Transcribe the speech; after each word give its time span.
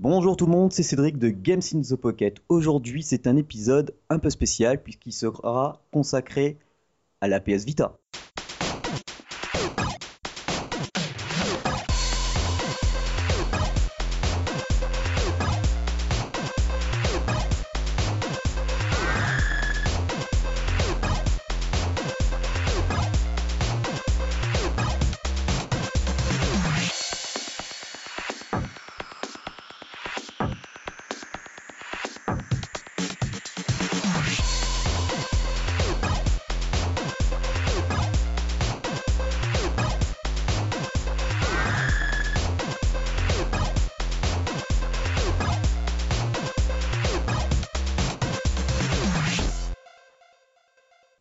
Bonjour 0.00 0.36
tout 0.36 0.46
le 0.46 0.52
monde, 0.52 0.72
c'est 0.72 0.84
Cédric 0.84 1.18
de 1.18 1.28
Games 1.28 1.60
in 1.74 1.80
the 1.80 1.96
Pocket. 1.96 2.36
Aujourd'hui, 2.48 3.02
c'est 3.02 3.26
un 3.26 3.36
épisode 3.36 3.96
un 4.10 4.20
peu 4.20 4.30
spécial 4.30 4.80
puisqu'il 4.80 5.10
sera 5.10 5.82
consacré 5.90 6.56
à 7.20 7.26
la 7.26 7.40
PS 7.40 7.64
Vita. 7.64 7.98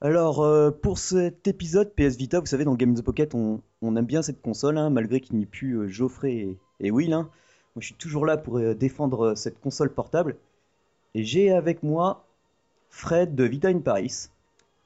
Alors, 0.07 0.39
euh, 0.39 0.71
pour 0.71 0.99
cet 0.99 1.49
épisode 1.49 1.93
PS 1.93 2.15
Vita, 2.15 2.39
vous 2.39 2.45
savez, 2.45 2.63
dans 2.63 2.75
Game 2.75 2.91
in 2.91 2.93
the 2.93 3.01
Pocket, 3.01 3.35
on, 3.35 3.61
aime 3.83 4.05
bien 4.05 4.21
cette 4.21 4.41
console, 4.41 4.77
hein, 4.77 4.89
malgré 4.89 5.19
qu'il 5.19 5.35
n'y 5.35 5.43
ait 5.43 5.45
plus 5.45 5.73
euh, 5.73 5.89
Geoffrey 5.89 6.55
et, 6.79 6.91
Will. 6.91 7.11
hein. 7.11 7.29
Moi, 7.75 7.81
je 7.81 7.87
suis 7.87 7.95
toujours 7.95 8.25
là 8.25 8.37
pour 8.37 8.57
euh, 8.57 8.73
défendre 8.73 9.35
cette 9.35 9.59
console 9.59 9.93
portable. 9.93 10.37
Et 11.13 11.25
j'ai 11.25 11.51
avec 11.51 11.83
moi 11.83 12.25
Fred 12.89 13.35
de 13.35 13.43
Vita 13.43 13.67
in 13.67 13.79
Paris, 13.79 14.29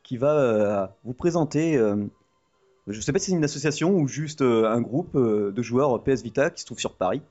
qui 0.02 0.18
va 0.18 0.98
vous 1.04 1.14
présenter. 1.14 1.74
je 1.74 2.98
ne 2.98 3.02
sais 3.02 3.14
pas 3.14 3.20
si 3.20 3.30
c'est 3.30 3.38
une 3.38 3.44
association 3.44 3.96
ou 3.96 4.08
juste 4.08 4.42
un 4.42 4.82
groupe 4.82 5.16
de 5.16 5.62
joueurs 5.62 6.04
PS 6.04 6.24
Vita 6.24 6.50
qui 6.50 6.62
se 6.62 6.66
trouve 6.66 6.80
sur 6.80 6.96
Paris. 6.96 7.22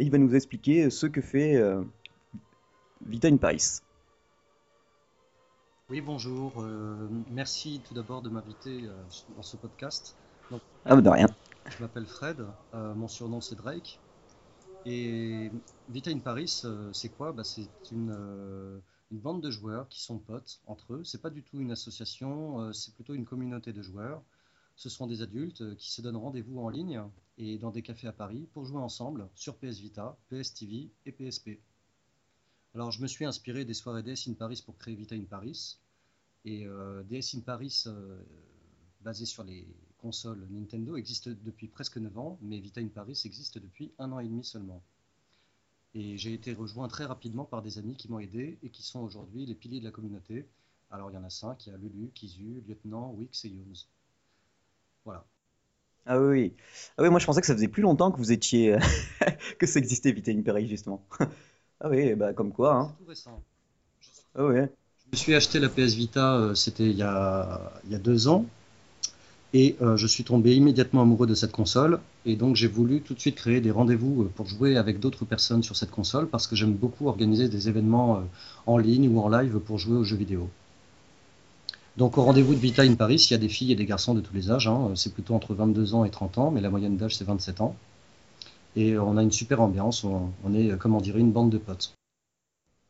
Et 0.00 0.04
il 0.04 0.10
va 0.10 0.18
nous 0.18 0.34
expliquer 0.34 0.90
ce 0.90 1.06
que 1.06 1.20
fait 1.20 1.62
Vita 3.06 3.28
in 3.28 3.36
Paris. 3.36 3.80
Oui, 5.88 6.00
bonjour. 6.00 6.60
euh, 6.62 7.08
merci 7.28 7.82
tout 7.82 7.94
d'abord 7.94 8.22
de 8.22 8.28
m'inviter 8.28 8.84
euh, 8.86 9.04
dans 9.28 9.42
ce 9.42 9.56
podcast. 9.56 10.16
Donc, 10.50 10.62
Ah, 10.84 10.94
bah, 10.96 11.00
de 11.02 11.08
rien. 11.10 11.26
je 11.68 11.82
m'appelle 11.82 12.06
Fred, 12.06 12.46
euh, 12.74 12.94
mon 12.94 13.08
surnom 13.08 13.40
c'est 13.40 13.54
Drake. 13.56 14.00
Et 14.86 15.52
Vita 15.88 16.10
in 16.10 16.20
Paris, 16.20 16.62
c'est 16.92 17.10
quoi? 17.10 17.32
Bah, 17.32 17.44
C'est 17.44 17.70
une, 17.92 18.10
une 19.10 19.18
bande 19.18 19.42
de 19.42 19.50
joueurs 19.50 19.88
qui 19.88 20.00
sont 20.02 20.18
potes 20.18 20.60
entre 20.66 20.94
eux. 20.94 21.04
C'est 21.04 21.22
pas 21.22 21.30
du 21.30 21.42
tout 21.42 21.60
une 21.60 21.70
association, 21.72 22.72
c'est 22.72 22.94
plutôt 22.94 23.14
une 23.14 23.26
communauté 23.26 23.72
de 23.72 23.82
joueurs. 23.82 24.22
Ce 24.76 24.88
sont 24.88 25.06
des 25.06 25.22
adultes 25.22 25.76
qui 25.76 25.90
se 25.92 26.02
donnent 26.02 26.16
rendez-vous 26.16 26.60
en 26.60 26.68
ligne 26.70 27.02
et 27.38 27.58
dans 27.58 27.70
des 27.72 27.82
cafés 27.82 28.08
à 28.08 28.12
Paris 28.12 28.48
pour 28.52 28.64
jouer 28.64 28.80
ensemble 28.80 29.28
sur 29.34 29.56
PS 29.58 29.78
Vita, 29.80 30.18
PS 30.30 30.54
TV 30.54 30.90
et 31.06 31.12
PSP. 31.12 31.60
Alors, 32.74 32.90
je 32.90 33.00
me 33.00 33.06
suis 33.06 33.24
inspiré 33.24 33.64
des 33.64 33.74
soirées 33.74 34.02
DS 34.02 34.28
in 34.28 34.34
Paris 34.34 34.62
pour 34.64 34.76
créer 34.78 34.94
Vita 34.94 35.14
in 35.14 35.24
Paris. 35.24 35.78
Et 36.44 36.66
euh, 36.66 37.02
DS 37.04 37.34
in 37.36 37.40
Paris, 37.40 37.84
euh, 37.86 38.22
basé 39.00 39.26
sur 39.26 39.44
les 39.44 39.66
consoles 39.98 40.46
Nintendo, 40.50 40.96
existe 40.96 41.28
depuis 41.28 41.68
presque 41.68 41.96
9 41.96 42.16
ans, 42.18 42.38
mais 42.42 42.60
Vita 42.60 42.80
in 42.80 42.88
Paris 42.88 43.20
existe 43.24 43.58
depuis 43.58 43.92
un 43.98 44.12
an 44.12 44.20
et 44.20 44.28
demi 44.28 44.44
seulement. 44.44 44.82
Et 45.94 46.18
j'ai 46.18 46.34
été 46.34 46.52
rejoint 46.52 46.88
très 46.88 47.06
rapidement 47.06 47.44
par 47.44 47.62
des 47.62 47.78
amis 47.78 47.96
qui 47.96 48.10
m'ont 48.10 48.20
aidé 48.20 48.58
et 48.62 48.70
qui 48.70 48.82
sont 48.82 49.00
aujourd'hui 49.00 49.46
les 49.46 49.54
piliers 49.54 49.80
de 49.80 49.84
la 49.84 49.90
communauté. 49.90 50.46
Alors, 50.90 51.10
il 51.10 51.14
y 51.14 51.16
en 51.16 51.24
a 51.24 51.30
cinq 51.30 51.66
il 51.66 51.70
y 51.70 51.74
a 51.74 51.78
Lulu, 51.78 52.10
Kizu, 52.14 52.62
Lieutenant, 52.66 53.12
Wix 53.12 53.44
et 53.44 53.48
Younes. 53.48 53.76
Voilà. 55.04 55.24
Ah 56.06 56.20
oui. 56.20 56.54
Ah 56.96 57.02
oui, 57.02 57.10
moi 57.10 57.18
je 57.18 57.26
pensais 57.26 57.40
que 57.40 57.46
ça 57.46 57.54
faisait 57.54 57.68
plus 57.68 57.82
longtemps 57.82 58.10
que 58.10 58.18
vous 58.18 58.32
étiez 58.32 58.76
que 59.58 59.66
ça 59.66 59.78
existait 59.78 60.12
Vita 60.12 60.30
in 60.30 60.42
Paris 60.42 60.68
justement. 60.68 61.06
Ah 61.80 61.88
oui, 61.90 62.14
bah 62.14 62.32
comme 62.32 62.52
quoi, 62.52 62.74
hein. 62.74 62.92
Tout 62.98 63.08
récent. 63.08 63.42
Ah 64.34 64.44
ouais. 64.44 64.70
Je 65.06 65.12
me 65.12 65.16
suis 65.16 65.34
acheté 65.34 65.60
la 65.60 65.68
PS 65.68 65.94
Vita, 65.94 66.34
euh, 66.34 66.54
c'était 66.54 66.90
il 66.90 66.96
y 66.96 67.02
a, 67.02 67.72
il 67.84 67.92
y 67.92 67.94
a 67.94 67.98
deux 67.98 68.28
ans, 68.28 68.44
et 69.54 69.76
euh, 69.80 69.96
je 69.96 70.06
suis 70.06 70.24
tombé 70.24 70.54
immédiatement 70.54 71.02
amoureux 71.02 71.26
de 71.26 71.34
cette 71.34 71.52
console, 71.52 72.00
et 72.26 72.36
donc 72.36 72.56
j'ai 72.56 72.66
voulu 72.66 73.00
tout 73.00 73.14
de 73.14 73.20
suite 73.20 73.36
créer 73.36 73.60
des 73.60 73.70
rendez-vous 73.70 74.24
euh, 74.24 74.32
pour 74.34 74.46
jouer 74.46 74.76
avec 74.76 74.98
d'autres 74.98 75.24
personnes 75.24 75.62
sur 75.62 75.76
cette 75.76 75.90
console, 75.90 76.28
parce 76.28 76.46
que 76.46 76.56
j'aime 76.56 76.74
beaucoup 76.74 77.06
organiser 77.08 77.48
des 77.48 77.68
événements 77.68 78.22
en 78.66 78.76
ligne 78.76 79.08
ou 79.08 79.20
en 79.20 79.28
live 79.28 79.58
pour 79.60 79.78
jouer 79.78 79.96
aux 79.96 80.04
jeux 80.04 80.16
vidéo. 80.16 80.50
Donc 81.96 82.18
au 82.18 82.22
rendez-vous 82.22 82.54
de 82.54 82.60
Vita 82.60 82.82
in 82.82 82.94
Paris, 82.94 83.26
il 83.30 83.32
y 83.32 83.34
a 83.34 83.38
des 83.38 83.48
filles 83.48 83.72
et 83.72 83.76
des 83.76 83.86
garçons 83.86 84.14
de 84.14 84.20
tous 84.20 84.34
les 84.34 84.50
âges, 84.50 84.68
hein. 84.68 84.92
c'est 84.94 85.14
plutôt 85.14 85.34
entre 85.34 85.54
22 85.54 85.94
ans 85.94 86.04
et 86.04 86.10
30 86.10 86.38
ans, 86.38 86.50
mais 86.50 86.60
la 86.60 86.70
moyenne 86.70 86.96
d'âge 86.96 87.16
c'est 87.16 87.24
27 87.24 87.60
ans. 87.60 87.76
Et 88.76 88.98
on 88.98 89.16
a 89.16 89.22
une 89.22 89.32
super 89.32 89.60
ambiance, 89.60 90.04
on, 90.04 90.30
on 90.44 90.54
est, 90.54 90.76
comme 90.78 90.94
on 90.94 91.00
dirait, 91.00 91.20
une 91.20 91.32
bande 91.32 91.50
de 91.50 91.58
potes. 91.58 91.94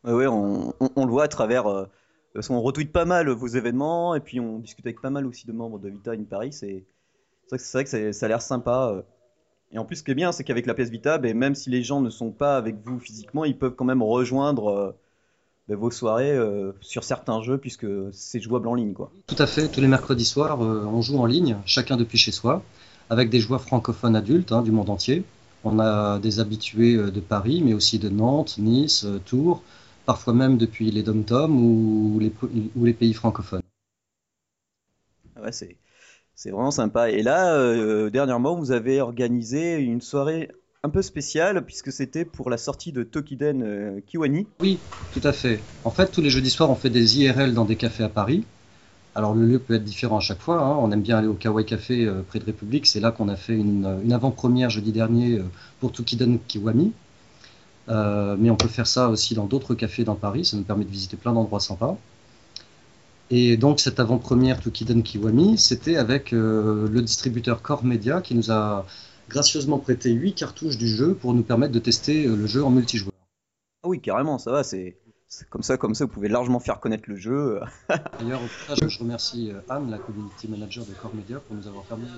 Ouais, 0.05 0.27
on, 0.27 0.75
on- 0.81 0.91
on 0.97 1.05
le 1.05 1.11
voit 1.11 1.25
à 1.25 1.29
travers. 1.29 1.67
euh, 1.67 1.87
parce 2.35 2.49
qu'on 2.49 2.61
retweet 2.61 2.93
pas 2.93 3.05
mal 3.05 3.29
vos 3.31 3.47
événements 3.49 4.15
et 4.15 4.21
puis 4.21 4.39
on 4.39 4.59
discute 4.59 4.87
avec 4.87 5.01
pas 5.01 5.11
mal 5.11 5.27
aussi 5.27 5.47
de 5.47 5.53
membres 5.53 5.79
de 5.79 5.89
Vita 5.89 6.13
in 6.13 6.23
Paris. 6.25 6.53
C'est 6.53 6.85
vrai 7.51 7.59
que, 7.59 7.73
vrai 7.73 8.13
ça 8.13 8.27
a 8.27 8.29
l'air 8.29 8.43
sympa. 8.43 8.93
euh. 8.95 9.03
Et 9.73 9.79
en 9.79 9.85
plus, 9.85 9.97
ce 9.97 10.03
qui 10.03 10.13
est 10.13 10.15
bien, 10.15 10.31
c'est 10.33 10.45
qu'avec 10.45 10.67
la 10.67 10.75
PS 10.75 10.91
Vita, 10.91 11.19
ben, 11.19 11.37
même 11.37 11.55
si 11.55 11.71
les 11.71 11.83
gens 11.83 12.01
ne 12.01 12.11
sont 12.11 12.31
pas 12.31 12.57
avec 12.57 12.77
vous 12.85 12.99
physiquement, 13.01 13.45
ils 13.45 13.57
peuvent 13.59 13.75
quand 13.75 13.85
même 13.87 14.03
rejoindre 14.03 14.69
euh, 14.69 14.93
ben, 15.69 15.77
vos 15.77 15.91
soirées 15.91 16.33
euh, 16.33 16.73
sur 16.81 17.03
certains 17.05 17.43
jeux 17.43 17.59
puisque 17.59 17.87
c'est 18.13 18.41
jouable 18.41 18.69
en 18.69 18.75
ligne, 18.75 18.93
quoi. 18.93 19.11
Tout 19.27 19.37
à 19.43 19.47
fait, 19.47 19.69
tous 19.69 19.81
les 19.81 19.89
mercredis 19.89 20.25
soirs, 20.27 20.63
euh, 20.63 20.85
on 20.87 21.03
joue 21.03 21.19
en 21.19 21.27
ligne, 21.27 21.57
chacun 21.67 21.97
depuis 21.97 22.19
chez 22.19 22.33
soi, 22.33 22.63
avec 23.11 23.31
des 23.31 23.41
joueurs 23.41 23.63
francophones 23.63 24.17
adultes 24.17 24.53
hein, 24.53 24.63
du 24.63 24.71
monde 24.71 24.91
entier. 24.91 25.25
On 25.63 25.79
a 25.79 26.19
des 26.19 26.41
habitués 26.41 26.97
euh, 26.97 27.11
de 27.11 27.21
Paris, 27.21 27.63
mais 27.65 27.75
aussi 27.75 27.99
de 27.99 28.09
Nantes, 28.09 28.59
Nice, 28.59 29.05
euh, 29.05 29.19
Tours, 29.21 29.63
parfois 30.05 30.35
même 30.35 30.59
depuis 30.59 30.91
les 30.91 31.03
dom-toms 31.05 31.57
ou 31.59 32.19
les, 32.21 32.33
ou 32.75 32.85
les 32.85 32.95
pays 32.95 33.15
francophones. 33.15 33.63
Ah 35.37 35.43
Ouais, 35.43 35.53
c'est 35.53 35.77
c'est 36.35 36.51
vraiment 36.51 36.71
sympa. 36.73 37.11
Et 37.11 37.23
là, 37.23 37.55
euh, 37.57 38.11
dernièrement, 38.11 38.57
vous 38.57 38.73
avez 38.73 39.01
organisé 39.01 39.77
une 39.77 40.01
soirée 40.03 40.51
un 40.83 40.91
peu 40.91 41.03
spéciale 41.03 41.65
puisque 41.67 41.93
c'était 41.93 42.25
pour 42.25 42.51
la 42.51 42.59
sortie 42.59 42.93
de 42.93 43.03
Tokiden 43.05 43.63
euh, 43.63 44.01
Kiwani. 44.03 44.49
Oui, 44.61 44.85
tout 45.11 45.21
à 45.25 45.33
fait. 45.33 45.67
En 45.83 45.91
fait, 45.91 46.11
tous 46.13 46.21
les 46.21 46.31
jeudis 46.31 46.51
soirs, 46.51 46.71
on 46.71 46.77
fait 46.77 46.91
des 46.91 47.19
IRL 47.19 47.55
dans 47.55 47.65
des 47.65 47.77
cafés 47.77 48.05
à 48.05 48.09
Paris. 48.09 48.45
Alors, 49.19 49.35
le 49.35 49.47
lieu 49.47 49.59
peut 49.59 49.75
être 49.75 49.83
différent 49.83 50.19
à 50.19 50.21
chaque 50.21 50.39
fois. 50.41 50.63
hein. 50.63 50.77
On 50.81 50.93
aime 50.93 51.03
bien 51.03 51.19
aller 51.19 51.27
au 51.27 51.35
Kawaii 51.35 51.67
Café 51.67 52.07
euh, 52.07 52.23
près 52.23 52.39
de 52.39 52.45
République. 52.45 52.87
C'est 52.87 53.01
là 53.01 53.11
qu'on 53.11 53.29
a 53.29 53.35
fait 53.35 53.57
une, 53.57 53.99
une 54.05 54.13
avant-première 54.13 54.71
jeudi 54.71 54.93
dernier 54.93 55.41
euh, 55.41 55.45
pour 55.81 55.91
Tukiden 55.91 56.39
Kiwami. 56.47 56.93
Euh, 57.89 58.37
mais 58.39 58.49
on 58.51 58.55
peut 58.55 58.69
faire 58.69 58.87
ça 58.87 59.09
aussi 59.09 59.35
dans 59.35 59.47
d'autres 59.47 59.75
cafés 59.75 60.05
dans 60.05 60.15
Paris. 60.15 60.45
Ça 60.45 60.57
nous 60.57 60.63
permet 60.63 60.85
de 60.85 60.91
visiter 60.91 61.17
plein 61.17 61.33
d'endroits 61.33 61.59
sympas. 61.59 61.99
Et 63.31 63.57
donc, 63.57 63.81
cette 63.81 63.99
avant-première 63.99 64.61
Tukiden 64.61 65.03
Kiwami, 65.03 65.59
c'était 65.59 65.97
avec 65.97 66.31
le 66.31 67.01
distributeur 67.03 67.61
Core 67.61 67.85
Media 67.85 68.21
qui 68.23 68.37
nous 68.37 68.53
a 68.53 68.87
gracieusement 69.29 69.79
prêté 69.79 70.13
8 70.13 70.35
cartouches 70.35 70.79
du 70.79 70.87
jeu 70.87 71.15
pour 71.15 71.35
nous 71.35 71.43
permettre 71.43 71.73
de 71.73 71.81
tester 71.81 72.29
le 72.29 72.47
jeu 72.47 72.63
en 72.63 72.71
multijoueur. 72.71 73.13
Ah 73.83 73.89
oui, 73.89 74.01
carrément, 74.01 74.39
ça 74.39 74.53
va, 74.53 74.63
c'est 74.63 74.97
comme 75.51 75.63
ça, 75.63 75.77
comme 75.77 75.95
ça, 75.95 76.05
vous 76.05 76.11
pouvez 76.11 76.29
largement 76.29 76.61
faire 76.61 76.81
connaître 76.81 77.05
le 77.09 77.17
jeu. 77.17 77.61
D'ailleurs, 78.21 78.41
je 78.69 78.99
remercie 78.99 79.51
euh, 79.51 79.61
Anne, 79.69 79.91
la 79.91 79.99
community 79.99 80.49
manager 80.49 80.85
de 80.85 80.93
Core 80.93 81.15
Media, 81.15 81.41
pour 81.41 81.57
nous 81.57 81.67
avoir 81.67 81.85
permis 81.85 82.09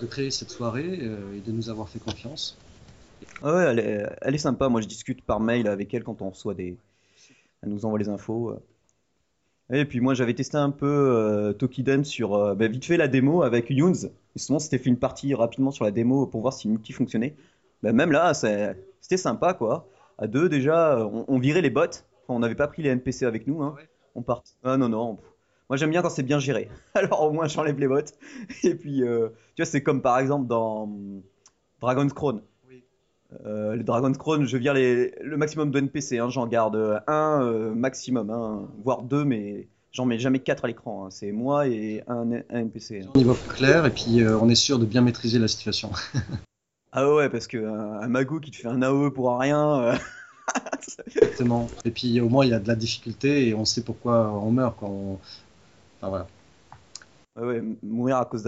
de 0.00 0.06
créer 0.06 0.30
cette 0.30 0.50
soirée 0.50 1.00
euh, 1.02 1.36
et 1.36 1.40
de 1.40 1.52
nous 1.52 1.68
avoir 1.68 1.88
fait 1.88 1.98
confiance. 1.98 2.58
Ah 3.42 3.54
ouais, 3.54 3.64
elle 3.64 3.78
est, 3.78 4.06
elle 4.22 4.34
est 4.34 4.38
sympa. 4.38 4.68
Moi, 4.68 4.80
je 4.80 4.88
discute 4.88 5.22
par 5.22 5.40
mail 5.40 5.68
avec 5.68 5.92
elle 5.94 6.04
quand 6.04 6.22
on 6.22 6.30
reçoit 6.30 6.54
des. 6.54 6.76
Elle 7.62 7.70
nous 7.70 7.84
envoie 7.84 7.98
les 7.98 8.08
infos. 8.08 8.56
Et 9.70 9.84
puis 9.86 10.00
moi, 10.00 10.12
j'avais 10.12 10.34
testé 10.34 10.58
un 10.58 10.70
peu 10.70 10.86
euh, 10.86 11.52
Tokiden 11.52 12.04
sur 12.04 12.34
euh, 12.34 12.54
bah, 12.54 12.66
vite 12.68 12.84
fait 12.84 12.96
la 12.98 13.08
démo 13.08 13.42
avec 13.42 13.70
Younes. 13.70 14.10
Justement, 14.36 14.58
c'était 14.58 14.78
fait 14.78 14.90
une 14.90 14.98
partie 14.98 15.34
rapidement 15.34 15.70
sur 15.70 15.84
la 15.84 15.90
démo 15.90 16.26
pour 16.26 16.42
voir 16.42 16.52
si 16.52 16.68
le 16.68 16.74
multi 16.74 16.92
fonctionnait. 16.92 17.34
Bah, 17.82 17.92
même 17.92 18.12
là, 18.12 18.34
c'était 18.34 19.16
sympa 19.16 19.54
quoi. 19.54 19.88
À 20.18 20.26
deux, 20.26 20.48
déjà, 20.48 20.98
on, 21.06 21.24
on 21.26 21.38
virait 21.38 21.62
les 21.62 21.70
bots. 21.70 21.86
On 22.34 22.38
n'avait 22.40 22.54
pas 22.54 22.68
pris 22.68 22.82
les 22.82 22.90
NPC 22.90 23.24
avec 23.26 23.46
nous. 23.46 23.62
Hein. 23.62 23.74
Ouais. 23.76 23.88
On 24.14 24.22
part. 24.22 24.42
Ah 24.64 24.76
non, 24.76 24.88
non. 24.88 25.18
Moi, 25.68 25.76
j'aime 25.76 25.90
bien 25.90 26.02
quand 26.02 26.10
c'est 26.10 26.22
bien 26.22 26.38
géré. 26.38 26.68
Alors, 26.94 27.22
au 27.22 27.32
moins, 27.32 27.46
j'enlève 27.48 27.78
les 27.78 27.88
bots. 27.88 28.00
Et 28.64 28.74
puis, 28.74 29.02
euh, 29.02 29.28
tu 29.54 29.62
vois, 29.62 29.66
c'est 29.70 29.82
comme 29.82 30.02
par 30.02 30.18
exemple 30.18 30.46
dans 30.46 30.84
hum, 30.84 31.22
Dragon's 31.80 32.12
Crown. 32.12 32.42
Oui. 32.68 32.84
Euh, 33.46 33.74
le 33.76 33.82
Dragon's 33.82 34.18
Crown, 34.18 34.46
je 34.46 34.56
vire 34.58 34.74
les, 34.74 35.14
le 35.22 35.36
maximum 35.36 35.70
de 35.70 35.78
NPC, 35.78 36.18
hein, 36.18 36.28
j'en 36.28 36.46
garde 36.46 36.76
euh, 36.76 36.98
un 37.06 37.42
euh, 37.42 37.74
maximum, 37.74 38.28
hein, 38.30 38.68
voire 38.84 39.02
deux, 39.02 39.24
mais 39.24 39.68
j'en 39.92 40.04
mets 40.04 40.18
jamais 40.18 40.40
quatre 40.40 40.64
à 40.64 40.68
l'écran. 40.68 41.06
hein. 41.06 41.10
C'est 41.10 41.32
moi 41.32 41.66
et 41.66 42.02
un, 42.06 42.30
un 42.32 42.58
NPC. 42.58 43.00
hein. 43.02 43.10
Au 43.14 43.18
niveau 43.18 43.32
plus 43.34 43.50
clair, 43.54 43.86
et 43.86 43.90
puis 43.90 44.20
euh, 44.20 44.38
on 44.38 44.48
est 44.50 44.54
sûr 44.54 44.78
de 44.78 44.84
bien 44.84 45.00
maîtriser 45.00 45.38
la 45.38 45.48
situation. 45.48 45.90
Ah 46.94 47.10
ouais, 47.10 47.30
parce 47.30 47.46
que 47.46 47.56
un, 47.56 48.06
mago 48.08 48.38
qui 48.38 48.50
te 48.50 48.56
fait 48.56 48.68
un 48.68 48.82
AOE 48.82 49.12
pour 49.12 49.38
rien. 49.38 49.98
Exactement. 51.06 51.68
Et 51.84 51.90
puis 51.90 52.20
au 52.20 52.28
moins 52.28 52.44
il 52.44 52.50
y 52.50 52.54
a 52.54 52.58
de 52.58 52.68
la 52.68 52.74
difficulté 52.74 53.48
et 53.48 53.54
on 53.54 53.64
sait 53.64 53.82
pourquoi 53.82 54.32
on 54.32 54.50
meurt 54.50 54.76
quand 54.78 54.88
on... 54.88 55.18
Enfin 55.98 56.08
voilà. 56.08 56.26
Ouais, 57.36 57.44
ouais, 57.44 57.62
mourir 57.82 58.18
à 58.18 58.24
cause 58.24 58.44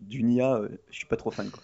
d'une 0.00 0.30
IA, 0.30 0.62
je 0.90 0.96
suis 0.96 1.06
pas 1.06 1.16
trop 1.16 1.30
fan 1.30 1.48
quoi. 1.50 1.62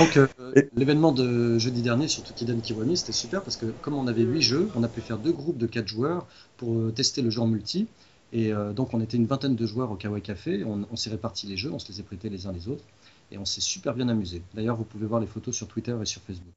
Donc 0.00 0.16
euh, 0.16 0.26
l'événement 0.74 1.12
de 1.12 1.58
jeudi 1.58 1.82
dernier 1.82 2.08
sur 2.08 2.22
Tokiden 2.22 2.60
Kiwami, 2.60 2.96
c'était 2.96 3.12
super 3.12 3.42
parce 3.42 3.56
que 3.56 3.66
comme 3.66 3.94
on 3.94 4.06
avait 4.06 4.22
8 4.22 4.42
jeux, 4.42 4.70
on 4.74 4.82
a 4.82 4.88
pu 4.88 5.00
faire 5.00 5.18
deux 5.18 5.32
groupes 5.32 5.58
de 5.58 5.66
4 5.66 5.86
joueurs 5.86 6.26
pour 6.56 6.74
euh, 6.74 6.90
tester 6.90 7.20
le 7.22 7.30
jeu 7.30 7.40
en 7.40 7.46
multi. 7.46 7.86
Et 8.32 8.52
euh, 8.52 8.72
donc 8.72 8.94
on 8.94 9.00
était 9.00 9.16
une 9.16 9.26
vingtaine 9.26 9.56
de 9.56 9.66
joueurs 9.66 9.90
au 9.90 9.96
Kawaii 9.96 10.22
Café, 10.22 10.64
on, 10.64 10.96
s'est 10.96 11.10
réparti 11.10 11.46
les 11.48 11.56
jeux, 11.56 11.72
on 11.72 11.78
se 11.78 11.90
les 11.92 12.00
a 12.00 12.02
prêtés 12.02 12.28
les 12.28 12.46
uns 12.46 12.52
les 12.52 12.68
autres, 12.68 12.84
et 13.32 13.38
on 13.38 13.44
s'est 13.44 13.60
super 13.60 13.92
bien 13.94 14.08
amusé. 14.08 14.42
D'ailleurs, 14.54 14.76
vous 14.76 14.84
pouvez 14.84 15.06
voir 15.06 15.20
les 15.20 15.26
photos 15.26 15.54
sur 15.54 15.66
Twitter 15.66 15.96
et 16.00 16.06
sur 16.06 16.22
Facebook. 16.22 16.54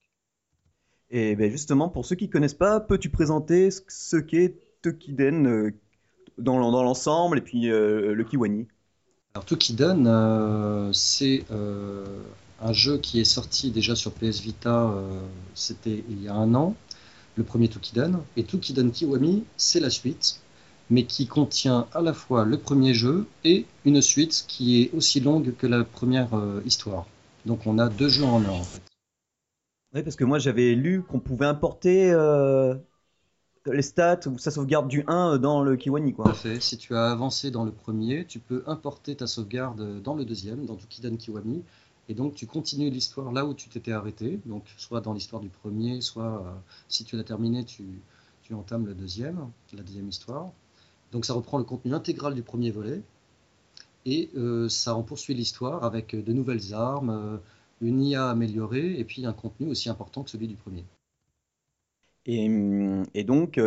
Et 1.15 1.35
ben 1.35 1.49
justement, 1.49 1.87
pour 1.87 2.05
ceux 2.05 2.15
qui 2.15 2.27
ne 2.27 2.31
connaissent 2.31 2.53
pas, 2.53 2.79
peux-tu 2.79 3.09
présenter 3.09 3.69
ce 3.87 4.17
qu'est 4.17 4.55
Tokiden 4.81 5.71
dans 6.37 6.57
l'ensemble 6.59 7.37
et 7.37 7.41
puis 7.41 7.67
le 7.67 8.23
Kiwani? 8.27 8.67
Alors 9.35 9.45
Tokiden, 9.45 10.91
c'est 10.91 11.45
un 12.63 12.73
jeu 12.73 12.97
qui 12.97 13.19
est 13.19 13.25
sorti 13.25 13.71
déjà 13.71 13.95
sur 13.95 14.13
PS 14.13 14.39
Vita, 14.39 14.89
euh, 14.89 15.19
c'était 15.53 16.03
il 16.09 16.23
y 16.23 16.27
a 16.29 16.33
un 16.33 16.55
an, 16.55 16.75
le 17.35 17.43
premier 17.43 17.67
Tokiden. 17.67 18.19
Et 18.37 18.43
Tokiden 18.43 18.91
Kiwami, 18.91 19.43
c'est 19.57 19.81
la 19.81 19.89
suite, 19.89 20.39
mais 20.89 21.03
qui 21.03 21.27
contient 21.27 21.87
à 21.93 22.01
la 22.01 22.13
fois 22.13 22.45
le 22.45 22.57
premier 22.57 22.93
jeu 22.93 23.27
et 23.43 23.65
une 23.85 24.01
suite 24.01 24.45
qui 24.47 24.81
est 24.81 24.91
aussi 24.93 25.19
longue 25.19 25.53
que 25.57 25.67
la 25.67 25.83
première 25.83 26.33
euh, 26.35 26.61
histoire. 26.65 27.05
Donc 27.45 27.67
on 27.67 27.77
a 27.79 27.89
deux 27.89 28.09
jeux 28.09 28.23
en 28.23 28.41
un 28.41 28.49
en 28.49 28.63
fait. 28.63 28.92
Oui, 29.93 30.03
parce 30.03 30.15
que 30.15 30.23
moi 30.23 30.39
j'avais 30.39 30.73
lu 30.73 31.03
qu'on 31.03 31.19
pouvait 31.19 31.45
importer 31.45 32.11
euh, 32.11 32.75
les 33.65 33.81
stats 33.81 34.27
ou 34.27 34.37
sa 34.37 34.51
sauvegarde 34.51 34.87
du 34.87 35.03
1 35.07 35.37
dans 35.37 35.61
le 35.61 35.75
Kiwani. 35.75 36.13
Quoi. 36.13 36.33
Tout. 36.33 36.59
Si 36.59 36.77
tu 36.77 36.95
as 36.95 37.11
avancé 37.11 37.51
dans 37.51 37.63
le 37.63 37.71
premier, 37.71 38.25
tu 38.25 38.39
peux 38.39 38.63
importer 38.65 39.15
ta 39.15 39.27
sauvegarde 39.27 40.01
dans 40.01 40.15
le 40.15 40.25
deuxième, 40.25 40.65
dans 40.65 40.75
Tokiden 40.75 41.17
Kiwami, 41.17 41.63
et 42.09 42.13
donc 42.13 42.35
tu 42.35 42.47
continues 42.47 42.89
l'histoire 42.89 43.31
là 43.31 43.45
où 43.45 43.53
tu 43.53 43.69
t'étais 43.69 43.91
arrêté, 43.91 44.39
donc 44.45 44.65
soit 44.77 45.01
dans 45.01 45.13
l'histoire 45.13 45.41
du 45.41 45.49
premier, 45.49 46.01
soit 46.01 46.43
euh, 46.45 46.51
si 46.89 47.05
tu 47.05 47.15
l'as 47.15 47.23
terminé, 47.23 47.63
tu, 47.63 47.85
entames 48.53 48.85
le 48.85 48.93
deuxième, 48.93 49.49
la 49.75 49.81
deuxième 49.81 50.07
histoire. 50.09 50.51
Donc 51.11 51.25
ça 51.25 51.33
reprend 51.33 51.57
le 51.57 51.63
contenu 51.63 51.93
intégral 51.93 52.35
du 52.35 52.43
premier 52.43 52.71
volet, 52.71 53.01
et 54.05 54.29
euh, 54.35 54.67
ça 54.69 54.95
en 54.95 55.03
poursuit 55.03 55.33
l'histoire 55.33 55.83
avec 55.85 56.13
de 56.15 56.33
nouvelles 56.33 56.73
armes, 56.73 57.09
euh, 57.09 57.37
une 57.83 58.01
IA 58.01 58.29
améliorée, 58.29 58.99
et 58.99 59.03
puis 59.03 59.25
un 59.25 59.33
contenu 59.33 59.69
aussi 59.69 59.89
important 59.89 60.23
que 60.23 60.29
celui 60.29 60.47
du 60.47 60.55
premier. 60.55 60.85
Et, 62.25 62.49
et 63.13 63.23
donc, 63.23 63.59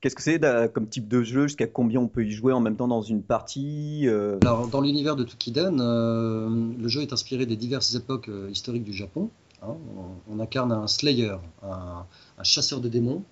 Qu'est-ce 0.00 0.14
que 0.14 0.22
c'est 0.22 0.40
comme 0.72 0.88
type 0.88 1.08
de 1.08 1.22
jeu? 1.24 1.48
Jusqu'à 1.48 1.66
combien 1.66 2.00
on 2.00 2.06
peut 2.06 2.24
y 2.24 2.30
jouer 2.30 2.52
en 2.52 2.60
même 2.60 2.76
temps 2.76 2.86
dans 2.86 3.02
une 3.02 3.22
partie 3.22 4.06
euh? 4.06 4.38
Alors, 4.42 4.68
dans 4.68 4.80
l'univers 4.80 5.16
de 5.16 5.24
Tukiden, 5.24 5.80
euh, 5.80 6.48
le 6.78 6.88
jeu 6.88 7.02
est 7.02 7.12
inspiré 7.12 7.46
des 7.46 7.56
diverses 7.56 7.94
époques 7.96 8.28
euh, 8.28 8.48
historiques 8.48 8.84
du 8.84 8.92
Japon. 8.92 9.28
Hein. 9.62 9.74
On, 10.30 10.38
incarne 10.38 10.70
un 10.70 10.86
Slayer, 10.86 11.34
un, 11.64 12.06
chasseur 12.44 12.80
de 12.80 12.88
démons. 12.88 13.24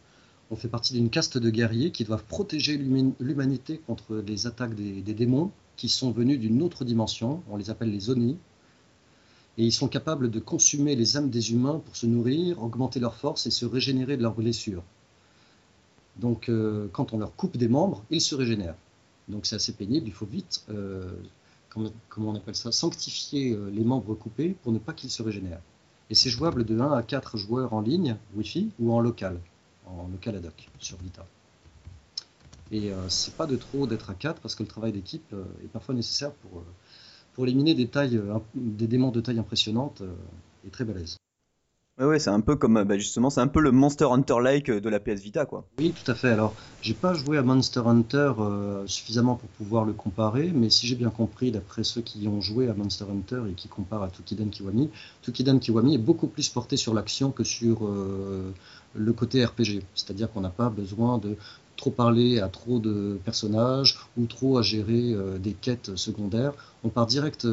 On 0.50 0.56
fait 0.56 0.68
partie 0.68 0.92
d'une 0.92 1.08
caste 1.08 1.38
de 1.38 1.50
guerriers 1.50 1.92
qui 1.92 2.02
doivent 2.02 2.24
protéger 2.24 2.76
l'humanité 2.76 3.80
contre 3.86 4.16
les 4.16 4.48
attaques 4.48 4.74
des, 4.74 5.02
des, 5.02 5.14
démons 5.14 5.52
qui 5.76 5.88
sont 5.88 6.10
venus 6.10 6.40
d'une 6.40 6.62
autre 6.62 6.84
dimension. 6.84 7.42
On 7.48 7.56
les 7.56 7.70
appelle 7.70 7.92
les 7.92 8.10
Oni. 8.10 8.38
Et 9.58 9.64
ils 9.64 9.72
sont 9.72 9.88
capables 9.88 10.30
de 10.30 10.38
consumer 10.38 10.96
les 10.96 11.16
âmes 11.16 11.30
des 11.30 11.52
humains 11.52 11.80
pour 11.84 11.96
se 11.96 12.06
nourrir, 12.06 12.62
augmenter 12.62 13.00
leur 13.00 13.14
force 13.14 13.46
et 13.46 13.50
se 13.50 13.64
régénérer 13.64 14.16
de 14.16 14.22
leurs 14.22 14.34
blessures. 14.34 14.82
Donc, 16.18 16.48
euh, 16.48 16.88
quand 16.92 17.12
on 17.12 17.18
leur 17.18 17.34
coupe 17.36 17.56
des 17.56 17.68
membres, 17.68 18.02
ils 18.10 18.20
se 18.20 18.34
régénèrent. 18.34 18.76
Donc, 19.28 19.46
c'est 19.46 19.56
assez 19.56 19.72
pénible. 19.72 20.06
Il 20.06 20.12
faut 20.12 20.26
vite, 20.26 20.64
euh, 20.70 21.10
comment, 21.68 21.90
on 22.18 22.34
appelle 22.34 22.56
ça, 22.56 22.72
sanctifier 22.72 23.52
euh, 23.52 23.70
les 23.70 23.84
membres 23.84 24.14
coupés 24.14 24.56
pour 24.62 24.72
ne 24.72 24.78
pas 24.78 24.92
qu'ils 24.92 25.10
se 25.10 25.22
régénèrent. 25.22 25.60
Et 26.08 26.14
c'est 26.14 26.30
jouable 26.30 26.64
de 26.64 26.78
1 26.78 26.92
à 26.92 27.02
4 27.02 27.36
joueurs 27.36 27.72
en 27.72 27.80
ligne, 27.80 28.16
Wi-Fi, 28.36 28.70
ou 28.78 28.92
en 28.92 29.00
local, 29.00 29.40
en 29.86 30.08
local 30.08 30.36
ad 30.36 30.46
hoc, 30.46 30.68
sur 30.78 30.96
Vita. 30.98 31.26
Et 32.70 32.90
c'est 33.08 33.34
pas 33.34 33.46
de 33.46 33.56
trop 33.56 33.86
d'être 33.86 34.10
à 34.10 34.14
4 34.14 34.40
parce 34.40 34.54
que 34.54 34.62
le 34.62 34.68
travail 34.68 34.92
d'équipe 34.92 35.34
est 35.64 35.68
parfois 35.68 35.94
nécessaire 35.94 36.32
pour, 36.32 36.62
pour 37.36 37.46
éliminer 37.46 37.74
des, 37.74 37.86
tailles, 37.86 38.20
des 38.54 38.88
démons 38.88 39.12
de 39.12 39.20
taille 39.20 39.38
impressionnante 39.38 40.02
et 40.66 40.70
très 40.70 40.84
balèzes. 40.84 41.16
Ouais, 41.98 42.04
ouais, 42.04 42.18
c'est 42.18 42.28
un 42.28 42.42
peu 42.42 42.56
comme, 42.56 42.84
bah, 42.84 42.98
justement, 42.98 43.30
c'est 43.30 43.40
un 43.40 43.46
peu 43.46 43.60
le 43.60 43.72
Monster 43.72 44.04
Hunter-like 44.10 44.70
de 44.70 44.88
la 44.90 45.00
PS 45.00 45.22
Vita, 45.22 45.46
quoi. 45.46 45.64
Oui, 45.78 45.92
tout 45.92 46.10
à 46.10 46.14
fait. 46.14 46.28
Alors, 46.28 46.54
j'ai 46.82 46.92
pas 46.92 47.14
joué 47.14 47.38
à 47.38 47.42
Monster 47.42 47.80
Hunter 47.86 48.32
euh, 48.38 48.86
suffisamment 48.86 49.36
pour 49.36 49.48
pouvoir 49.50 49.86
le 49.86 49.94
comparer, 49.94 50.52
mais 50.54 50.68
si 50.68 50.86
j'ai 50.86 50.94
bien 50.94 51.08
compris, 51.08 51.50
d'après 51.50 51.84
ceux 51.84 52.02
qui 52.02 52.28
ont 52.28 52.42
joué 52.42 52.68
à 52.68 52.74
Monster 52.74 53.06
Hunter 53.10 53.42
et 53.50 53.54
qui 53.54 53.68
comparent 53.68 54.02
à 54.02 54.10
Tukiden 54.10 54.50
Kiwami, 54.50 54.90
Tukiden 55.22 55.58
Kiwami 55.58 55.94
est 55.94 55.98
beaucoup 55.98 56.26
plus 56.26 56.50
porté 56.50 56.76
sur 56.76 56.92
l'action 56.92 57.30
que 57.30 57.44
sur 57.44 57.86
euh, 57.86 58.52
le 58.94 59.12
côté 59.14 59.42
RPG. 59.42 59.82
C'est-à-dire 59.94 60.30
qu'on 60.30 60.42
n'a 60.42 60.50
pas 60.50 60.68
besoin 60.68 61.16
de 61.16 61.36
trop 61.76 61.90
parler 61.90 62.40
à 62.40 62.48
trop 62.48 62.78
de 62.78 63.18
personnages 63.24 63.98
ou 64.16 64.26
trop 64.26 64.58
à 64.58 64.62
gérer 64.62 65.12
euh, 65.12 65.38
des 65.38 65.52
quêtes 65.52 65.96
secondaires. 65.96 66.52
On 66.84 66.88
part 66.88 67.06
direct 67.06 67.46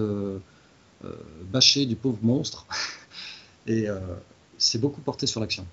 bâcher 1.52 1.86
du 1.86 1.96
pauvre 1.96 2.20
monstre. 2.22 2.66
Et 3.68 3.88
c'est 4.58 4.80
beaucoup 4.80 5.02
porté 5.02 5.25
sur 5.25 5.40
l'action. 5.40 5.66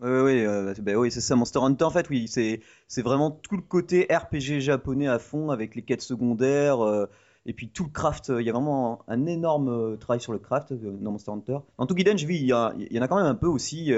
Oui, 0.00 0.10
oui, 0.10 0.46
euh, 0.46 0.74
bah 0.80 0.94
oui, 0.94 1.10
c'est 1.10 1.20
ça. 1.20 1.34
Monster 1.34 1.58
Hunter, 1.60 1.84
en 1.84 1.90
fait, 1.90 2.08
oui, 2.08 2.28
c'est 2.28 3.02
vraiment 3.02 3.32
tout 3.32 3.56
le 3.56 3.62
côté 3.62 4.06
RPG 4.08 4.60
japonais 4.60 5.08
à 5.08 5.18
fond 5.18 5.50
avec 5.50 5.74
les 5.74 5.82
quêtes 5.82 6.02
secondaires 6.02 6.80
euh, 6.84 7.06
et 7.46 7.52
puis 7.52 7.68
tout 7.68 7.82
le 7.82 7.90
craft. 7.90 8.32
Il 8.38 8.46
y 8.46 8.48
a 8.48 8.52
vraiment 8.52 9.00
un, 9.08 9.26
énorme 9.26 9.68
euh, 9.68 9.96
travail 9.96 10.20
sur 10.20 10.32
le 10.32 10.38
craft 10.38 10.72
dans 10.72 11.10
Monster 11.10 11.32
Hunter. 11.32 11.58
Dans 11.78 11.86
Tokiden, 11.86 12.16
je 12.16 12.26
vis, 12.26 12.36
il 12.36 12.46
y 12.46 12.52
en 12.52 13.02
a 13.02 13.08
quand 13.08 13.16
même 13.16 13.26
un 13.26 13.34
peu 13.34 13.48
aussi. 13.48 13.92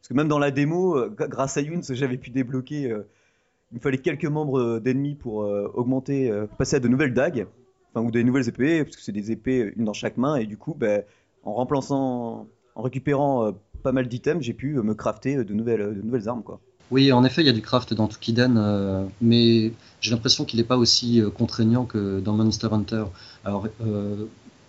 Parce 0.00 0.08
que 0.08 0.14
même 0.14 0.28
dans 0.28 0.38
la 0.38 0.50
démo, 0.50 0.96
grâce 1.10 1.56
à 1.56 1.60
Youn, 1.60 1.82
j'avais 1.82 2.16
pu 2.16 2.30
débloquer. 2.30 2.82
il 2.82 3.74
me 3.74 3.80
fallait 3.80 3.98
quelques 3.98 4.26
membres 4.26 4.78
d'ennemis 4.78 5.14
pour 5.14 5.38
augmenter, 5.74 6.32
passer 6.58 6.76
à 6.76 6.80
de 6.80 6.88
nouvelles 6.88 7.14
dagues, 7.14 7.46
enfin, 7.92 8.06
ou 8.06 8.10
des 8.10 8.22
nouvelles 8.22 8.48
épées, 8.48 8.84
parce 8.84 8.96
que 8.96 9.02
c'est 9.02 9.12
des 9.12 9.32
épées, 9.32 9.72
une 9.76 9.84
dans 9.84 9.92
chaque 9.92 10.16
main, 10.16 10.36
et 10.36 10.46
du 10.46 10.56
coup, 10.56 10.74
ben, 10.78 11.02
en 11.44 11.54
remplaçant 11.54 12.46
en 12.76 12.82
récupérant 12.82 13.46
euh, 13.46 13.52
pas 13.82 13.92
mal 13.92 14.06
d'items, 14.06 14.44
j'ai 14.44 14.52
pu 14.52 14.78
euh, 14.78 14.82
me 14.82 14.94
crafter 14.94 15.42
de 15.42 15.54
nouvelles, 15.54 15.96
de 15.96 16.02
nouvelles 16.02 16.28
armes. 16.28 16.42
Quoi. 16.42 16.60
Oui, 16.92 17.10
en 17.10 17.24
effet, 17.24 17.42
il 17.42 17.46
y 17.46 17.50
a 17.50 17.52
du 17.52 17.62
craft 17.62 17.94
dans 17.94 18.06
Tukiden, 18.06 18.56
euh, 18.56 19.04
mais 19.20 19.72
j'ai 20.00 20.12
l'impression 20.12 20.44
qu'il 20.44 20.60
n'est 20.60 20.66
pas 20.66 20.76
aussi 20.76 21.20
contraignant 21.34 21.84
que 21.84 22.20
dans 22.20 22.34
Monster 22.34 22.68
Hunter. 22.70 23.04
Alors, 23.44 23.66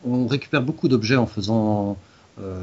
on 0.03 0.25
récupère 0.25 0.63
beaucoup 0.63 0.87
d'objets 0.87 1.17
en 1.17 1.27
faisant 1.27 1.97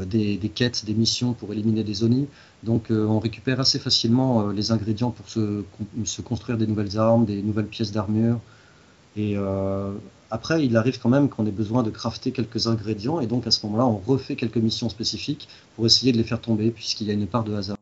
des, 0.07 0.39
quêtes, 0.55 0.85
des 0.85 0.95
missions 0.95 1.33
pour 1.33 1.53
éliminer 1.53 1.85
des 1.85 1.95
zonis. 1.95 2.29
Donc, 2.63 2.87
on 2.91 3.19
récupère 3.19 3.61
assez 3.61 3.79
facilement 3.79 4.49
les 4.49 4.73
ingrédients 4.73 5.11
pour 5.11 5.29
se, 5.29 5.63
construire 6.23 6.59
des 6.59 6.67
nouvelles 6.67 6.99
armes, 6.99 7.25
des 7.25 7.43
nouvelles 7.43 7.67
pièces 7.67 7.93
d'armure. 7.93 8.39
Et 9.17 9.37
après, 10.35 10.67
il 10.67 10.77
arrive 10.77 10.99
quand 10.99 11.09
même 11.09 11.29
qu'on 11.29 11.47
ait 11.47 11.53
besoin 11.53 11.85
de 11.85 11.91
crafter 11.91 12.33
quelques 12.33 12.67
ingrédients, 12.67 13.21
et 13.21 13.29
donc 13.29 13.47
à 13.47 13.53
ce 13.53 13.65
moment-là, 13.67 13.87
on 13.87 13.99
refait 13.99 14.35
quelques 14.35 14.57
missions 14.57 14.89
spécifiques 14.89 15.49
pour 15.77 15.87
essayer 15.87 16.11
de 16.11 16.17
les 16.17 16.25
faire 16.25 16.41
tomber, 16.41 16.73
puisqu'il 16.73 17.07
y 17.07 17.11
a 17.11 17.15
une 17.15 17.29
part 17.29 17.45
de 17.45 17.55
hasard 17.55 17.77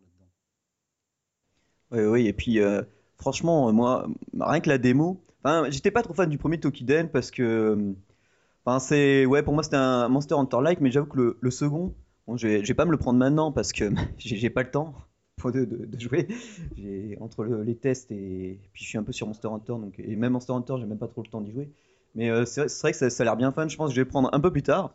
Oui, 1.91 2.05
oui, 2.05 2.27
et 2.27 2.35
puis 2.35 2.61
euh, 2.61 2.83
franchement, 3.17 3.73
moi, 3.73 4.07
rien 4.39 4.61
que 4.61 4.69
la 4.69 4.77
démo, 4.77 5.19
j'étais 5.71 5.91
pas 5.91 6.03
trop 6.03 6.13
fan 6.13 6.29
du 6.29 6.37
premier 6.37 6.61
Tokiden 6.61 7.09
parce 7.09 7.31
que, 7.31 7.95
enfin, 8.65 8.79
c'est, 8.79 9.27
ouais, 9.27 9.43
pour 9.43 9.55
moi 9.55 9.63
c'était 9.63 9.77
un 9.77 10.09
Monster 10.09 10.35
Hunter-like, 10.35 10.81
mais 10.81 10.91
j'avoue 10.91 11.07
que 11.07 11.37
le, 11.41 11.51
second, 11.51 11.95
bon, 12.27 12.37
je, 12.37 12.49
vais, 12.49 12.63
vais 12.63 12.75
pas 12.75 12.85
me 12.85 12.93
le 12.93 12.99
prendre 12.99 13.19
maintenant 13.19 13.53
parce 13.53 13.73
que 13.73 13.91
j'ai 14.19 14.51
pas 14.51 14.63
le 14.63 14.71
temps 14.71 14.95
de, 15.51 15.89
jouer. 15.99 16.29
entre 17.21 17.45
les 17.45 17.75
tests 17.75 18.13
et 18.13 18.61
puis 18.73 18.85
je 18.85 18.89
suis 18.89 18.99
un 18.99 19.03
peu 19.03 19.13
sur 19.13 19.27
Monster 19.27 19.49
Hunter, 19.49 19.73
donc 19.73 19.99
et 19.99 20.17
même 20.17 20.33
Monster 20.33 20.53
Hunter, 20.53 20.75
j'ai 20.79 20.87
même 20.87 20.99
pas 20.99 21.09
trop 21.09 21.23
le 21.23 21.29
temps 21.29 21.41
d'y 21.41 21.53
jouer. 21.53 21.71
Mais 22.15 22.31
euh, 22.31 22.45
c'est 22.45 22.69
vrai 22.81 22.93
que 22.93 23.11
ça, 23.11 23.23
a 23.23 23.25
l'air 23.25 23.37
bien 23.37 23.53
fun. 23.53 23.69
Je 23.69 23.77
pense 23.77 23.91
que 23.91 23.97
je 23.97 24.01
vais 24.01 24.05
prendre 24.05 24.29
un 24.33 24.41
peu 24.41 24.51
plus 24.51 24.63
tard. 24.63 24.95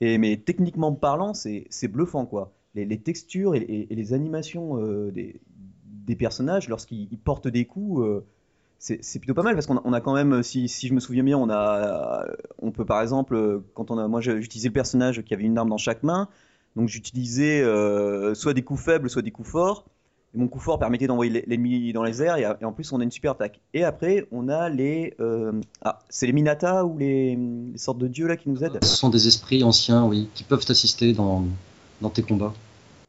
Et, 0.00 0.18
mais 0.18 0.36
techniquement 0.36 0.92
parlant, 0.92 1.34
c'est 1.34 1.88
bluffant 1.88 2.26
quoi. 2.26 2.52
Les, 2.74 2.98
textures 2.98 3.54
et, 3.54 3.86
les 3.88 4.12
animations 4.14 4.82
euh, 4.82 5.12
des, 5.12 5.40
des, 5.86 6.16
personnages 6.16 6.68
lorsqu'ils 6.68 7.18
portent 7.18 7.46
des 7.46 7.66
coups, 7.66 8.02
euh, 8.02 8.24
c'est 8.78 9.18
plutôt 9.18 9.34
pas 9.34 9.42
mal 9.42 9.54
parce 9.54 9.66
qu'on 9.66 9.92
a, 9.92 10.00
quand 10.00 10.14
même, 10.14 10.42
si, 10.42 10.68
si, 10.68 10.88
je 10.88 10.94
me 10.94 11.00
souviens 11.00 11.24
bien, 11.24 11.38
on 11.38 11.48
a, 11.50 12.26
on 12.60 12.70
peut 12.70 12.84
par 12.84 13.00
exemple, 13.00 13.62
quand 13.74 13.90
on 13.90 13.98
a, 13.98 14.08
moi 14.08 14.20
j'utilisais 14.20 14.68
le 14.68 14.74
personnage 14.74 15.22
qui 15.22 15.32
avait 15.32 15.44
une 15.44 15.56
arme 15.56 15.70
dans 15.70 15.78
chaque 15.78 16.02
main, 16.02 16.28
donc 16.76 16.88
j'utilisais 16.88 17.64
soit 18.34 18.52
des 18.52 18.62
coups 18.62 18.82
faibles, 18.82 19.08
soit 19.08 19.22
des 19.22 19.30
coups 19.30 19.48
forts. 19.48 19.86
mon 20.34 20.48
coup 20.48 20.58
fort 20.58 20.78
permettait 20.78 21.06
d'envoyer 21.06 21.44
l'ennemi 21.46 21.92
dans 21.94 22.02
les 22.02 22.22
airs, 22.22 22.36
et, 22.36 22.64
en 22.64 22.72
plus 22.72 22.92
on 22.92 23.00
a 23.00 23.04
une 23.04 23.10
super 23.10 23.32
attaque. 23.32 23.60
Et 23.72 23.84
après, 23.84 24.26
on 24.32 24.48
a 24.48 24.68
les... 24.68 25.14
ah, 25.82 26.00
c'est 26.10 26.26
les 26.26 26.32
Minata 26.32 26.84
ou 26.84 26.98
les, 26.98 27.38
sortes 27.76 27.98
de 27.98 28.08
dieux 28.08 28.26
là 28.26 28.36
qui 28.36 28.50
nous 28.50 28.62
aident? 28.62 28.80
Ce 28.82 28.96
sont 28.96 29.08
des 29.08 29.28
esprits 29.28 29.64
anciens, 29.64 30.04
oui, 30.04 30.28
qui 30.34 30.44
peuvent 30.44 30.64
t'assister 30.64 31.14
dans, 31.14 31.44
dans 32.02 32.10
tes 32.10 32.22
combats. 32.22 32.52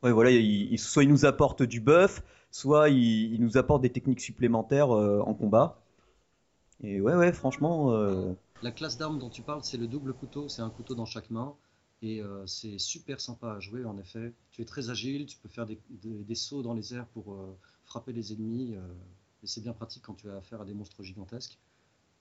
Ouais, 0.04 0.12
voilà, 0.12 0.30
soit 0.78 1.04
ils 1.04 1.10
nous 1.10 1.26
apportent 1.26 1.64
du 1.64 1.80
buff, 1.80 2.22
soit 2.56 2.90
ils, 2.90 3.42
nous 3.42 3.58
apportent 3.58 3.82
des 3.82 3.92
techniques 3.92 4.22
supplémentaires 4.22 4.90
en 4.90 5.34
combat. 5.34 5.82
Et 6.82 7.02
ouais, 7.02 7.16
ouais, 7.16 7.34
franchement... 7.34 7.92
La 8.62 8.72
classe 8.72 8.98
d'armes 8.98 9.20
dont 9.20 9.30
tu 9.30 9.42
parles, 9.42 9.64
c'est 9.64 9.78
le 9.78 9.88
double 9.88 10.14
couteau, 10.14 10.48
c'est 10.48 10.62
un 10.62 10.70
couteau 10.70 10.96
dans 10.96 11.06
chaque 11.06 11.30
main. 11.30 11.56
Et 12.02 12.22
euh, 12.22 12.46
c'est 12.46 12.78
super 12.78 13.20
sympa 13.20 13.54
à 13.54 13.60
jouer 13.60 13.86
en 13.86 13.98
effet. 13.98 14.34
Tu 14.52 14.62
es 14.62 14.66
très 14.66 14.90
agile, 14.90 15.26
tu 15.26 15.38
peux 15.38 15.50
faire 15.50 15.66
des, 15.66 16.36
sauts 16.36 16.62
dans 16.62 16.74
les 16.74 16.94
airs 16.94 17.08
pour 17.08 17.34
euh, 17.34 17.58
frapper 17.84 18.14
les 18.14 18.34
ennemis. 18.34 18.76
Euh, 18.76 18.82
et 19.44 19.48
c'est 19.48 19.62
bien 19.62 19.74
pratique 19.74 20.04
quand 20.04 20.14
tu 20.14 20.30
as 20.30 20.36
affaire 20.36 20.62
à 20.62 20.66
des 20.66 20.74
monstres 20.74 21.04
gigantesques. 21.04 21.58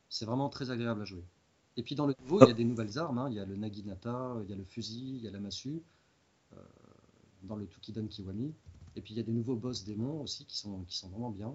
C'est 0.09 0.25
vraiment 0.25 0.49
très 0.49 0.71
agréable 0.71 1.03
à 1.03 1.05
jouer. 1.05 1.25
Et 1.77 1.83
puis 1.83 1.95
dans 1.95 2.07
le 2.07 2.15
nouveau, 2.21 2.41
il 2.43 2.49
y 2.49 2.51
a 2.51 2.55
des 2.55 2.65
nouvelles 2.65 2.99
armes. 2.99 3.19
Hein. 3.19 3.29
Il 3.31 3.35
y 3.35 3.41
a 3.41 3.45
le 3.45 3.57
Naginata, 3.57 4.37
il 4.43 4.51
y 4.51 4.53
a 4.53 4.57
le 4.57 4.65
fusil, 4.65 5.17
il 5.17 5.23
y 5.23 5.29
a 5.29 5.31
la 5.31 5.41
massue. 5.41 5.83
dans 7.43 7.57
le 7.57 7.67
Tukiden 7.67 8.09
Kiwami. 8.09 8.55
Et 8.97 9.01
puis 9.01 9.15
il 9.15 9.17
y 9.17 9.21
a 9.21 9.25
des 9.25 9.33
nouveaux 9.33 9.57
boss 9.57 9.85
démons 9.85 10.23
aussi 10.23 10.45
qui 10.47 10.57
sont, 10.57 10.85
qui 10.85 10.97
sont 10.97 11.09
vraiment 11.09 11.31
bien. 11.31 11.55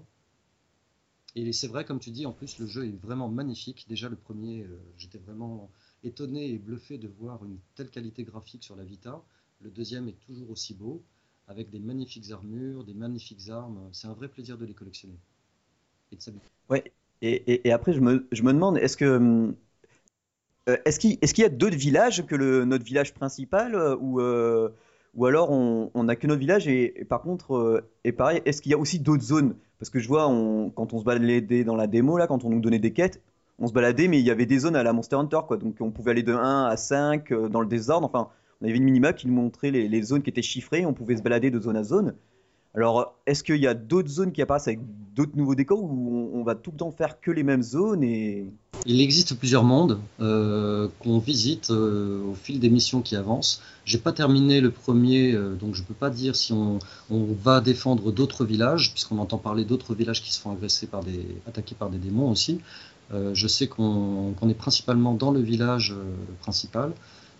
Et 1.35 1.53
c'est 1.53 1.67
vrai, 1.67 1.85
comme 1.85 1.99
tu 1.99 2.09
dis, 2.09 2.25
en 2.25 2.33
plus, 2.33 2.57
le 2.57 2.65
jeu 2.65 2.87
est 2.87 3.01
vraiment 3.01 3.29
magnifique. 3.29 3.85
Déjà, 3.87 4.09
le 4.09 4.15
premier, 4.15 4.65
j'étais 4.97 5.19
vraiment 5.19 5.69
étonné 6.03 6.49
et 6.49 6.57
bluffé 6.57 6.97
de 6.97 7.07
voir 7.07 7.45
une 7.45 7.59
telle 7.75 7.89
qualité 7.89 8.23
graphique 8.23 8.63
sur 8.63 8.75
la 8.75 8.83
Vita. 8.83 9.23
Le 9.61 9.69
deuxième 9.69 10.07
est 10.07 10.19
toujours 10.25 10.49
aussi 10.49 10.73
beau, 10.73 11.03
avec 11.47 11.69
des 11.69 11.79
magnifiques 11.79 12.31
armures, 12.31 12.83
des 12.83 12.93
magnifiques 12.93 13.49
armes. 13.49 13.89
C'est 13.91 14.07
un 14.07 14.13
vrai 14.13 14.27
plaisir 14.27 14.57
de 14.57 14.65
les 14.65 14.73
collectionner 14.73 15.19
et 16.11 16.15
de 16.15 16.21
s'habituer. 16.21 16.49
Ouais, 16.69 16.91
et, 17.21 17.67
et, 17.67 17.71
après, 17.71 17.93
je 17.93 17.99
me, 17.99 18.27
je 18.31 18.43
me 18.43 18.53
demande, 18.53 18.77
est-ce 18.77 18.97
que. 18.97 19.53
Euh, 20.69 20.77
est-ce 20.85 20.99
qu'il 20.99 21.17
est 21.21 21.37
y 21.37 21.43
a 21.43 21.49
d'autres 21.49 21.75
villages 21.75 22.25
que 22.25 22.35
le, 22.35 22.65
notre 22.65 22.85
village 22.85 23.13
principal 23.13 23.75
euh, 23.75 23.95
ou, 23.97 24.21
euh, 24.21 24.69
ou 25.15 25.25
alors 25.25 25.51
on 25.51 26.03
n'a 26.03 26.15
que 26.15 26.27
notre 26.27 26.39
village 26.39 26.67
et, 26.67 27.05
par 27.09 27.21
contre, 27.21 27.83
et 28.03 28.11
pareil, 28.11 28.41
est-ce 28.45 28.61
qu'il 28.61 28.71
y 28.71 28.75
a 28.75 28.77
aussi 28.77 28.99
d'autres 28.99 29.23
zones? 29.23 29.55
Parce 29.79 29.89
que 29.89 29.99
je 29.99 30.07
vois, 30.07 30.23
quand 30.75 30.93
on 30.93 30.99
se 30.99 31.03
baladait 31.03 31.63
dans 31.63 31.75
la 31.75 31.87
démo, 31.87 32.17
là, 32.17 32.27
quand 32.27 32.43
on 32.43 32.49
nous 32.49 32.59
donnait 32.59 32.79
des 32.79 32.93
quêtes, 32.93 33.21
on 33.59 33.67
se 33.67 33.73
baladait, 33.73 34.07
mais 34.07 34.19
il 34.19 34.25
y 34.25 34.31
avait 34.31 34.45
des 34.45 34.59
zones 34.59 34.75
à 34.75 34.83
la 34.83 34.93
Monster 34.93 35.17
Hunter, 35.17 35.39
quoi. 35.47 35.57
Donc 35.57 35.75
on 35.79 35.91
pouvait 35.91 36.11
aller 36.11 36.23
de 36.23 36.33
1 36.33 36.65
à 36.65 36.77
5 36.77 37.31
euh, 37.31 37.49
dans 37.49 37.61
le 37.61 37.67
désordre. 37.67 38.07
Enfin, 38.07 38.29
on 38.61 38.65
avait 38.65 38.75
une 38.75 38.83
minimap 38.83 39.15
qui 39.15 39.27
nous 39.27 39.33
montrait 39.33 39.71
les, 39.71 40.01
zones 40.01 40.21
qui 40.21 40.29
étaient 40.29 40.41
chiffrées. 40.41 40.85
On 40.85 40.93
pouvait 40.93 41.17
se 41.17 41.21
balader 41.21 41.51
de 41.51 41.59
zone 41.59 41.75
à 41.75 41.83
zone. 41.83 42.15
Alors, 42.75 43.15
est-ce 43.25 43.43
qu'il 43.43 43.57
y 43.57 43.67
a 43.67 43.73
d'autres 43.73 44.09
zones 44.09 44.31
qui 44.31 44.41
apparaissent 44.41 44.67
avec 44.67 44.79
d'autres 45.15 45.35
nouveaux 45.35 45.55
décors 45.55 45.81
ou 45.81 46.31
on, 46.33 46.43
va 46.43 46.55
tout 46.55 46.71
le 46.71 46.77
temps 46.77 46.91
faire 46.91 47.19
que 47.19 47.31
les 47.31 47.43
mêmes 47.43 47.63
zones. 47.63 48.03
Il 48.03 49.01
existe 49.01 49.35
plusieurs 49.37 49.63
mondes 49.63 49.99
euh, 50.21 50.87
qu'on 50.99 51.19
visite 51.19 51.71
euh, 51.71 52.23
au 52.23 52.35
fil 52.35 52.59
des 52.59 52.69
missions 52.69 53.01
qui 53.01 53.15
avancent. 53.15 53.61
J'ai 53.83 53.97
pas 53.97 54.13
terminé 54.13 54.61
le 54.61 54.71
premier, 54.71 55.33
donc 55.59 55.75
je 55.75 55.83
peux 55.83 55.93
pas 55.93 56.09
dire 56.09 56.35
si 56.35 56.53
on, 56.53 56.79
va 57.09 57.59
défendre 57.59 58.11
d'autres 58.11 58.45
villages, 58.45 58.93
puisqu'on 58.93 59.17
entend 59.17 59.39
parler 59.39 59.65
d'autres 59.65 59.93
villages 59.93 60.21
qui 60.21 60.31
se 60.31 60.39
font 60.39 60.51
agresser 60.51 60.87
par 60.87 61.03
des, 61.03 61.25
attaqués 61.47 61.75
par 61.75 61.89
des 61.89 61.97
démons 61.97 62.29
aussi. 62.29 62.61
Euh, 63.13 63.33
je 63.33 63.47
sais 63.47 63.67
qu'on 63.67 64.35
est 64.49 64.53
principalement 64.53 65.13
dans 65.13 65.31
le 65.31 65.39
village 65.39 65.93
euh, 65.93 66.03
principal 66.41 66.91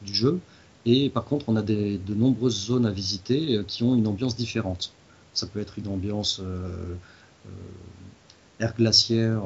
du 0.02 0.14
jeu. 0.14 0.40
Et 0.86 1.10
par 1.10 1.26
contre, 1.26 1.46
on 1.48 1.56
a 1.56 1.62
de 1.62 2.00
nombreuses 2.16 2.66
zones 2.66 2.86
à 2.86 2.92
visiter 2.92 3.58
euh, 3.58 3.64
qui 3.64 3.84
ont 3.84 3.96
une 3.96 4.08
ambiance 4.08 4.36
différente. 4.36 4.94
Ça 5.40 5.48
peut 5.48 5.60
être 5.60 5.80
une 5.80 5.88
ambiance 5.88 6.42
air 8.60 8.74
glaciaire 8.76 9.42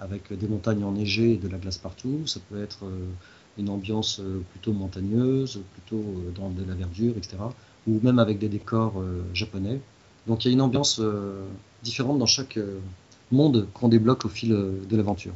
avec 0.00 0.32
des 0.32 0.46
montagnes 0.46 0.84
enneigées 0.84 1.32
et 1.32 1.36
de 1.36 1.48
la 1.48 1.58
glace 1.58 1.78
partout. 1.78 2.26
Ça 2.26 2.40
peut 2.48 2.62
être 2.62 2.84
une 3.58 3.68
ambiance 3.68 4.22
plutôt 4.52 4.72
montagneuse, 4.72 5.60
plutôt 5.72 6.04
dans 6.34 6.50
de 6.50 6.64
la 6.64 6.74
verdure, 6.74 7.16
etc. 7.16 7.36
Ou 7.86 8.00
même 8.02 8.18
avec 8.18 8.38
des 8.38 8.48
décors 8.48 9.02
japonais. 9.34 9.80
Donc 10.26 10.44
il 10.44 10.48
y 10.48 10.50
a 10.50 10.54
une 10.54 10.62
ambiance 10.62 11.00
différente 11.82 12.18
dans 12.18 12.26
chaque 12.26 12.58
monde 13.30 13.68
qu'on 13.74 13.88
débloque 13.88 14.24
au 14.24 14.28
fil 14.28 14.52
euh, 14.52 14.80
de 14.88 14.96
l'aventure. 14.96 15.32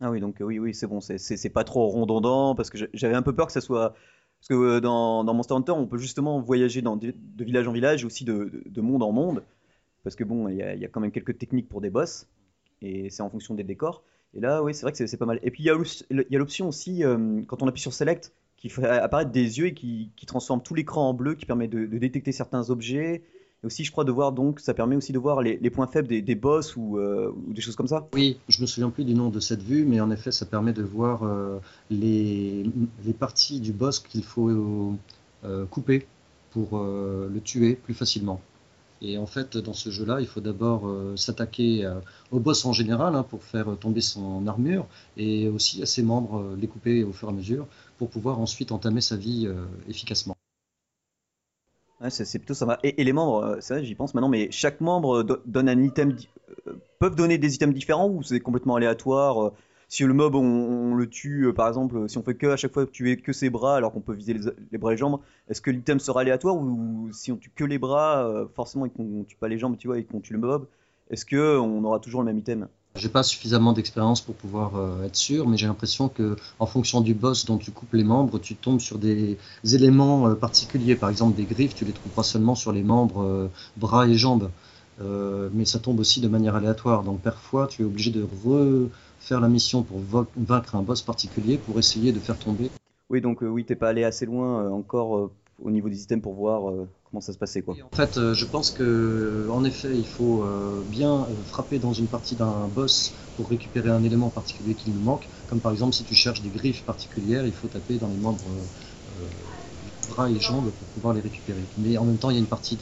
Ah 0.00 0.10
oui, 0.10 0.20
donc 0.20 0.40
euh, 0.40 0.44
oui, 0.44 0.58
oui, 0.58 0.74
c'est 0.74 0.86
bon, 0.86 1.00
c'est 1.00 1.50
pas 1.50 1.64
trop 1.64 1.88
redondant 1.88 2.54
parce 2.54 2.70
que 2.70 2.78
j'avais 2.94 3.14
un 3.14 3.22
peu 3.22 3.34
peur 3.34 3.46
que 3.46 3.52
ça 3.52 3.60
soit. 3.60 3.94
Parce 4.40 4.48
que 4.48 4.54
euh, 4.54 4.80
dans, 4.80 5.22
Monster 5.34 5.54
Hunter, 5.54 5.72
on 5.72 5.86
peut 5.86 5.98
justement 5.98 6.40
voyager 6.40 6.82
de, 6.82 7.14
village 7.44 7.68
en 7.68 7.72
village, 7.72 8.04
aussi 8.04 8.24
de, 8.24 8.62
de, 8.64 8.80
monde 8.80 9.02
en 9.02 9.12
monde. 9.12 9.42
Parce 10.02 10.16
que 10.16 10.24
bon, 10.24 10.48
il 10.48 10.56
y, 10.56 10.62
a 10.62 10.88
quand 10.88 11.00
même 11.00 11.12
quelques 11.12 11.36
techniques 11.36 11.68
pour 11.68 11.80
des 11.80 11.90
boss, 11.90 12.26
et 12.80 13.10
c'est 13.10 13.22
en 13.22 13.28
fonction 13.28 13.54
des 13.54 13.64
décors. 13.64 14.02
Et 14.32 14.40
là, 14.40 14.62
oui, 14.62 14.74
c'est 14.74 14.82
vrai 14.82 14.92
que 14.92 15.06
c'est 15.06 15.16
pas 15.18 15.26
mal. 15.26 15.40
Et 15.42 15.50
puis 15.50 15.62
il 15.62 15.66
y 15.66 15.70
a 15.70 16.38
l'option 16.38 16.68
aussi, 16.68 17.02
quand 17.46 17.62
on 17.62 17.68
appuie 17.68 17.82
sur 17.82 17.92
Select, 17.92 18.32
qui 18.56 18.70
fait 18.70 18.86
apparaître 18.86 19.30
des 19.30 19.58
yeux 19.58 19.66
et 19.66 19.74
qui 19.74 20.10
transforme 20.26 20.62
tout 20.62 20.74
l'écran 20.74 21.10
en 21.10 21.14
bleu, 21.14 21.34
qui 21.34 21.44
permet 21.44 21.68
de, 21.68 21.84
détecter 21.84 22.32
certains 22.32 22.70
objets 22.70 23.22
et 23.62 23.66
aussi, 23.66 23.84
je 23.84 23.92
crois, 23.92 24.04
de 24.04 24.12
voir 24.12 24.32
donc, 24.32 24.60
ça 24.60 24.72
permet 24.72 24.96
aussi 24.96 25.12
de 25.12 25.18
voir 25.18 25.42
les, 25.42 25.70
points 25.70 25.86
faibles 25.86 26.08
des, 26.08 26.34
boss 26.34 26.74
euh, 26.78 27.30
ou, 27.30 27.52
des 27.52 27.60
choses 27.60 27.76
comme 27.76 27.88
ça. 27.88 28.08
Oui, 28.14 28.38
je 28.48 28.60
me 28.62 28.66
souviens 28.66 28.90
plus 28.90 29.04
du 29.04 29.14
nom 29.14 29.28
de 29.28 29.40
cette 29.40 29.62
vue, 29.62 29.84
mais 29.84 30.00
en 30.00 30.10
effet, 30.10 30.32
ça 30.32 30.46
permet 30.46 30.72
de 30.72 30.82
voir 30.82 31.24
euh, 31.24 31.58
les, 31.90 32.64
parties 33.18 33.60
du 33.60 33.72
boss 33.72 33.98
qu'il 33.98 34.24
faut 34.24 34.96
euh, 35.44 35.66
couper 35.66 36.06
pour 36.52 36.78
le 36.80 37.40
tuer 37.44 37.74
plus 37.74 37.94
facilement. 37.94 38.40
Et 39.02 39.18
en 39.18 39.26
fait, 39.26 39.56
dans 39.56 39.72
ce 39.72 39.90
jeu-là, 39.90 40.20
il 40.20 40.26
faut 40.26 40.40
d'abord 40.40 40.90
s'attaquer 41.16 41.88
au 42.32 42.40
boss 42.40 42.64
en 42.64 42.72
général 42.72 43.14
hein, 43.14 43.22
pour 43.22 43.44
faire 43.44 43.78
tomber 43.78 44.00
son 44.00 44.46
armure 44.48 44.86
et 45.16 45.48
aussi 45.48 45.80
à 45.80 45.86
ses 45.86 46.02
membres, 46.02 46.56
les 46.60 46.66
couper 46.66 47.04
au 47.04 47.12
fur 47.12 47.28
et 47.28 47.30
à 47.30 47.34
mesure 47.34 47.66
pour 47.98 48.10
pouvoir 48.10 48.40
ensuite 48.40 48.72
entamer 48.72 49.00
sa 49.00 49.16
vie 49.16 49.48
efficacement 49.88 50.36
c'est 52.08 52.38
plutôt 52.38 52.54
sympa. 52.54 52.78
Et, 52.82 53.02
les 53.04 53.12
membres, 53.12 53.44
euh, 53.44 53.56
c'est 53.60 53.74
vrai, 53.74 53.84
j'y 53.84 53.94
pense 53.94 54.14
maintenant, 54.14 54.30
mais 54.30 54.50
chaque 54.50 54.80
membre 54.80 55.22
donne 55.44 55.68
un 55.68 55.82
item, 55.82 56.16
euh, 56.66 56.72
peuvent 56.98 57.14
donner 57.14 57.36
des 57.36 57.54
items 57.54 57.74
différents 57.74 58.08
ou 58.08 58.22
c'est 58.22 58.40
complètement 58.40 58.76
aléatoire 58.76 59.44
euh, 59.44 59.52
Si 59.88 60.04
le 60.04 60.14
mob, 60.14 60.34
on, 60.34 60.94
le 60.94 61.06
tue, 61.08 61.52
par 61.54 61.68
exemple, 61.68 62.08
si 62.08 62.16
on 62.16 62.22
fait 62.22 62.34
que 62.34 62.46
à 62.46 62.56
chaque 62.56 62.72
fois 62.72 62.86
tuer 62.86 63.18
que 63.18 63.32
ses 63.32 63.50
bras 63.50 63.76
alors 63.76 63.92
qu'on 63.92 64.00
peut 64.00 64.14
viser 64.14 64.34
les, 64.72 64.78
bras 64.78 64.92
et 64.92 64.94
les 64.94 64.98
jambes, 64.98 65.20
est-ce 65.48 65.60
que 65.60 65.70
l'item 65.70 65.98
sera 66.00 66.22
aléatoire 66.22 66.56
ou 66.56 67.10
si 67.12 67.32
on 67.32 67.36
tue 67.36 67.50
que 67.50 67.64
les 67.64 67.78
bras, 67.78 68.46
forcément, 68.54 68.86
et 68.86 68.90
qu'on 68.90 69.24
tue 69.24 69.36
pas 69.36 69.48
les 69.48 69.58
jambes, 69.58 69.76
tu 69.76 69.88
vois, 69.88 69.98
et 69.98 70.04
qu'on 70.04 70.20
tue 70.20 70.32
le 70.32 70.38
mob, 70.38 70.68
est-ce 71.10 71.24
que 71.24 71.58
on 71.58 71.84
aura 71.84 71.98
toujours 72.00 72.22
le 72.22 72.26
même 72.26 72.38
item? 72.38 72.68
J'ai 72.96 73.08
pas 73.08 73.22
suffisamment 73.22 73.72
d'expérience 73.72 74.20
pour 74.20 74.34
pouvoir 74.34 74.76
euh, 74.76 75.04
être 75.04 75.14
sûr, 75.16 75.48
mais 75.48 75.56
j'ai 75.56 75.66
l'impression 75.66 76.08
que 76.08 76.36
en 76.58 76.66
fonction 76.66 77.00
du 77.00 77.14
boss 77.14 77.44
dont 77.44 77.56
tu 77.56 77.70
coupes 77.70 77.92
les 77.92 78.04
membres, 78.04 78.38
tu 78.40 78.56
tombes 78.56 78.80
sur 78.80 78.98
des 78.98 79.38
éléments 79.64 80.28
euh, 80.28 80.34
particuliers. 80.34 80.96
Par 80.96 81.08
exemple, 81.08 81.36
des 81.36 81.46
griffes, 81.46 81.74
tu 81.74 81.84
les 81.84 81.92
trouveras 81.92 82.24
seulement 82.24 82.56
sur 82.56 82.72
les 82.72 82.82
membres, 82.82 83.22
euh, 83.22 83.48
bras 83.76 84.08
et 84.08 84.14
jambes. 84.14 84.50
mais 85.52 85.64
ça 85.64 85.78
tombe 85.78 86.00
aussi 86.00 86.20
de 86.20 86.28
manière 86.28 86.56
aléatoire. 86.56 87.04
Donc 87.04 87.22
parfois, 87.22 87.66
tu 87.68 87.82
es 87.82 87.84
obligé 87.84 88.10
de 88.10 88.22
refaire 88.44 89.40
la 89.40 89.48
mission 89.48 89.82
pour 89.82 90.00
vaincre 90.36 90.74
un 90.74 90.82
boss 90.82 91.00
particulier 91.02 91.58
pour 91.58 91.78
essayer 91.78 92.12
de 92.12 92.20
faire 92.20 92.38
tomber. 92.38 92.70
Oui, 93.08 93.20
donc 93.20 93.38
oui, 93.40 93.64
t'es 93.64 93.76
pas 93.76 93.88
allé 93.88 94.04
assez 94.04 94.26
loin 94.26 94.68
encore 94.70 95.30
au 95.62 95.70
niveau 95.70 95.88
des 95.88 96.02
items 96.02 96.22
pour 96.22 96.34
voir 96.34 96.70
comment 97.10 97.20
ça 97.20 97.32
se 97.32 97.38
passait 97.38 97.62
quoi. 97.62 97.76
en 97.82 97.94
fait, 97.94 98.16
euh, 98.18 98.34
je 98.34 98.44
pense 98.44 98.70
que 98.70 99.48
en 99.50 99.64
effet, 99.64 99.98
il 99.98 100.06
faut 100.06 100.44
euh, 100.44 100.84
bien 100.86 101.28
frapper 101.44 101.78
dans 101.78 101.92
une 101.92 102.08
partie 102.08 102.36
d'un 102.36 102.68
boss 102.68 103.14
pour 103.34 103.48
récupérer 103.50 103.90
un 103.90 104.02
élément 104.02 104.30
particulier 104.30 104.74
qui 104.74 104.90
nous 104.90 105.00
manque. 105.00 105.28
Comme 105.46 105.60
par 105.60 105.72
exemple, 105.72 105.94
si 105.94 106.04
tu 106.04 106.14
cherches 106.14 106.42
des 106.42 106.50
griffes 106.50 106.84
particulières, 106.84 107.46
il 107.46 107.54
faut 107.54 107.68
taper 107.68 107.98
dans 107.98 108.08
les 108.08 108.16
membres 108.16 108.68
bras 110.08 110.30
et 110.30 110.38
jambes 110.38 110.70
pour 110.72 110.88
pouvoir 110.88 111.14
les 111.14 111.20
récupérer. 111.20 111.68
Mais 111.76 111.96
en 111.96 112.04
même 112.04 112.18
temps, 112.18 112.30
il 112.30 112.34
y 112.34 112.36
a 112.36 112.40
une 112.40 112.48
partie 112.48 112.78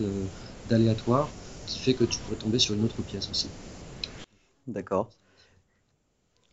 d'aléatoire 0.64 1.34
qui 1.66 1.78
fait 1.78 1.94
que 1.94 2.04
tu 2.04 2.20
pourrais 2.20 2.36
tomber 2.36 2.58
sur 2.58 2.74
une 2.74 2.84
autre 2.84 3.02
pièce 3.02 3.30
aussi. 3.30 3.52
D'accord. 4.68 5.10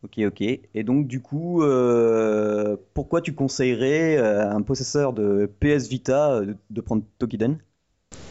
Ok, 0.04 0.20
ok. 0.20 0.42
Et 0.42 0.84
donc, 0.84 1.08
du 1.08 1.22
coup, 1.22 1.64
euh, 1.64 2.78
pourquoi 2.94 3.22
tu 3.22 3.34
conseillerais 3.34 4.18
à 4.18 4.54
un 4.54 4.62
possesseur 4.62 5.14
de 5.14 5.50
PS 5.60 5.88
Vita 5.88 6.34
euh, 6.34 6.54
de, 6.70 6.82
prendre 6.82 7.04
Tokiden 7.18 7.58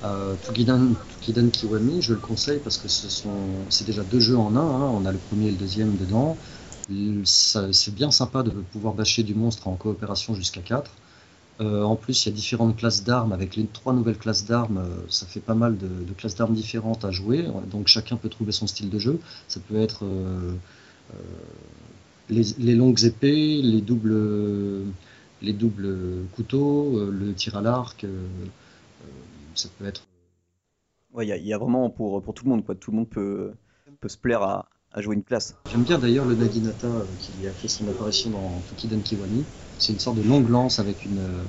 euh, 0.04 0.34
Tokiden, 0.46 0.94
Kiwami, 1.50 2.02
je 2.02 2.12
le 2.12 2.20
conseille 2.20 2.60
parce 2.60 2.76
que 2.76 2.88
ce 2.88 3.08
sont, 3.08 3.30
c'est 3.70 3.86
déjà 3.86 4.02
deux 4.02 4.20
jeux 4.20 4.36
en 4.36 4.54
un. 4.54 4.60
Hein. 4.60 4.90
On 4.94 5.04
a 5.04 5.12
le 5.12 5.18
premier 5.18 5.48
et 5.48 5.50
le 5.50 5.56
deuxième 5.56 5.96
dedans. 5.96 6.36
C'est 7.24 7.94
bien 7.94 8.10
sympa 8.10 8.42
de 8.42 8.50
pouvoir 8.50 8.94
bâcher 8.94 9.22
du 9.22 9.34
monstre 9.34 9.66
en 9.68 9.74
coopération 9.74 10.34
jusqu'à 10.34 10.60
4. 10.60 10.90
en 11.60 11.96
plus, 11.96 12.26
il 12.26 12.28
y 12.28 12.32
a 12.32 12.34
différentes 12.34 12.76
classes 12.76 13.02
d'armes. 13.04 13.32
Avec 13.32 13.56
les 13.56 13.64
trois 13.64 13.94
nouvelles 13.94 14.18
classes 14.18 14.44
d'armes, 14.44 14.84
ça 15.08 15.24
fait 15.26 15.40
pas 15.40 15.54
mal 15.54 15.78
de, 15.78 16.12
classes 16.12 16.34
d'armes 16.36 16.54
différentes 16.54 17.06
à 17.06 17.10
jouer. 17.10 17.46
Donc 17.70 17.88
chacun 17.88 18.16
peut 18.16 18.28
trouver 18.28 18.52
son 18.52 18.66
style 18.66 18.90
de 18.90 18.98
jeu. 18.98 19.18
Ça 19.48 19.60
peut 19.66 19.80
être 19.80 20.04
euh, 20.04 20.52
les, 22.30 22.74
longues 22.74 23.04
épées, 23.04 23.60
les 23.62 23.80
doubles, 23.80 24.14
les 25.42 25.52
doubles 25.52 26.26
couteaux, 26.34 26.98
euh, 26.98 27.10
le 27.10 27.34
tir 27.34 27.56
à 27.56 27.62
l'arc, 27.62 28.04
euh, 28.04 28.26
ça 29.54 29.68
peut 29.78 29.86
être 29.86 30.02
Ouais, 31.12 31.28
il 31.28 31.46
y, 31.46 31.52
a 31.52 31.58
vraiment 31.58 31.90
pour, 31.90 32.20
pour 32.22 32.34
tout 32.34 32.44
le 32.44 32.50
monde, 32.50 32.64
quoi. 32.64 32.74
Tout 32.74 32.90
le 32.90 32.96
monde 32.96 33.08
peut, 33.08 33.52
peut 34.00 34.08
se 34.08 34.18
plaire 34.18 34.42
à, 34.42 34.68
à 34.94 35.00
jouer 35.00 35.16
une 35.16 35.22
classe. 35.22 35.54
J'aime 35.70 35.82
bien 35.82 35.98
d'ailleurs 35.98 36.24
le 36.24 36.34
Naginata 36.34 36.86
euh, 36.86 37.04
qui 37.18 37.46
a 37.46 37.52
fait 37.52 37.68
son 37.68 37.86
apparition 37.88 38.30
dans 38.30 38.60
Tokidan 38.68 39.00
Kiwani. 39.00 39.44
C'est 39.78 39.92
une 39.92 39.98
sorte 39.98 40.16
de 40.16 40.28
longue 40.28 40.48
lance 40.48 40.78
avec 40.78 41.04
une, 41.04 41.18
euh, 41.18 41.42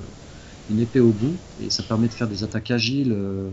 une 0.70 0.80
épée 0.80 1.00
au 1.00 1.10
bout 1.10 1.36
et 1.62 1.70
ça 1.70 1.82
permet 1.84 2.08
de 2.08 2.12
faire 2.12 2.28
des 2.28 2.42
attaques 2.42 2.72
agiles, 2.72 3.12
euh, 3.12 3.48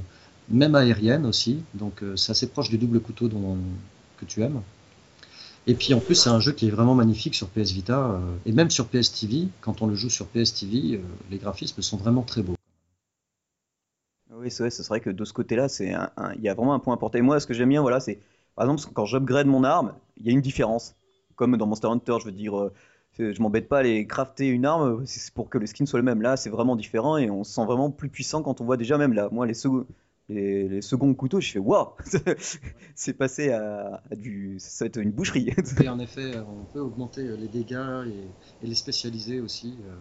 même 0.50 0.76
aériennes 0.76 1.26
aussi. 1.26 1.58
Donc 1.76 2.04
c'est 2.16 2.32
assez 2.32 2.48
proche 2.48 2.70
du 2.70 2.78
double 2.78 3.00
couteau 3.00 3.28
dont, 3.28 3.58
que 4.18 4.26
tu 4.26 4.42
aimes. 4.42 4.62
Et 5.66 5.76
puis 5.76 5.94
en 5.94 6.00
plus, 6.00 6.16
c'est 6.16 6.30
un 6.30 6.40
jeu 6.40 6.52
qui 6.52 6.68
est 6.68 6.72
vraiment 6.72 6.96
magnifique 6.96 7.36
sur 7.36 7.48
PS 7.48 7.72
Vita 7.72 8.20
et 8.46 8.52
même 8.52 8.70
sur 8.70 8.88
PS 8.88 9.14
TV. 9.14 9.48
Quand 9.62 9.82
on 9.82 9.88
le 9.88 9.96
joue 9.96 10.10
sur 10.10 10.28
PS 10.28 10.54
TV, 10.54 11.00
les 11.32 11.38
graphismes 11.38 11.82
sont 11.82 11.98
vraiment 11.98 12.24
très 12.24 12.42
beaux. 12.42 12.56
Oui, 14.32 14.52
c'est 14.52 14.64
vrai, 14.64 14.70
c'est 14.72 14.86
vrai 14.88 15.00
que 15.00 15.10
de 15.10 15.24
ce 15.26 15.32
côté-là, 15.32 15.70
c'est 15.70 15.94
il 16.36 16.44
y 16.44 16.50
a 16.50 16.54
vraiment 16.54 16.74
un 16.74 16.80
point 16.80 16.94
important. 16.94 17.18
Et 17.18 17.22
moi, 17.22 17.40
ce 17.40 17.48
que 17.48 17.54
j'aime 17.54 17.70
bien, 17.70 17.82
voilà, 17.82 18.02
c'est 18.02 18.20
par 18.56 18.66
exemple 18.66 18.94
quand 18.94 19.06
j'upgrade 19.06 19.48
mon 19.48 19.64
arme, 19.64 19.94
il 20.18 20.26
y 20.26 20.30
a 20.30 20.34
une 20.34 20.42
différence. 20.42 20.96
Comme 21.36 21.56
dans 21.58 21.66
Monster 21.66 21.88
Hunter, 21.88 22.18
je 22.20 22.26
veux 22.26 22.32
dire, 22.32 22.60
euh, 22.60 22.72
je 23.18 23.42
m'embête 23.42 23.68
pas 23.70 23.78
à 23.78 23.80
aller 23.80 24.06
crafter 24.06 24.48
une 24.48 24.66
arme, 24.66 25.06
c'est 25.06 25.34
pour 25.34 25.50
que 25.50 25.58
le 25.58 25.66
skin 25.66 25.86
soit 25.86 26.00
le 26.00 26.06
même. 26.06 26.22
Là, 26.22 26.36
c'est 26.38 26.50
vraiment 26.50 26.76
différent 26.76 27.18
et 27.18 27.30
on 27.30 27.44
se 27.44 27.54
sent 27.54 27.66
vraiment 27.66 27.90
plus 27.90 28.10
puissant 28.10 28.44
quand 28.44 28.62
on 28.62 28.66
voit 28.66 28.78
déjà 28.78 28.98
même 28.98 29.14
là. 29.14 29.30
Moi, 29.32 29.46
les, 29.48 29.54
les, 30.30 30.82
seconds 30.82 31.14
couteaux, 31.14 31.40
je 31.40 31.52
fais 31.52 31.60
waouh, 31.60 31.90
c'est 32.96 33.14
passé 33.14 33.52
à, 33.52 34.02
du, 34.12 34.56
ça 34.60 34.86
va 34.86 34.88
être 34.88 34.98
une 34.98 35.12
boucherie. 35.12 35.52
et 35.84 35.90
en 35.90 36.00
effet, 36.00 36.34
on 36.40 36.66
peut 36.66 36.80
augmenter 36.80 37.36
les 37.38 37.48
dégâts 37.48 38.08
et, 38.08 38.68
les 38.68 38.76
spécialiser 38.76 39.40
aussi. 39.40 39.78
Euh, 39.86 39.96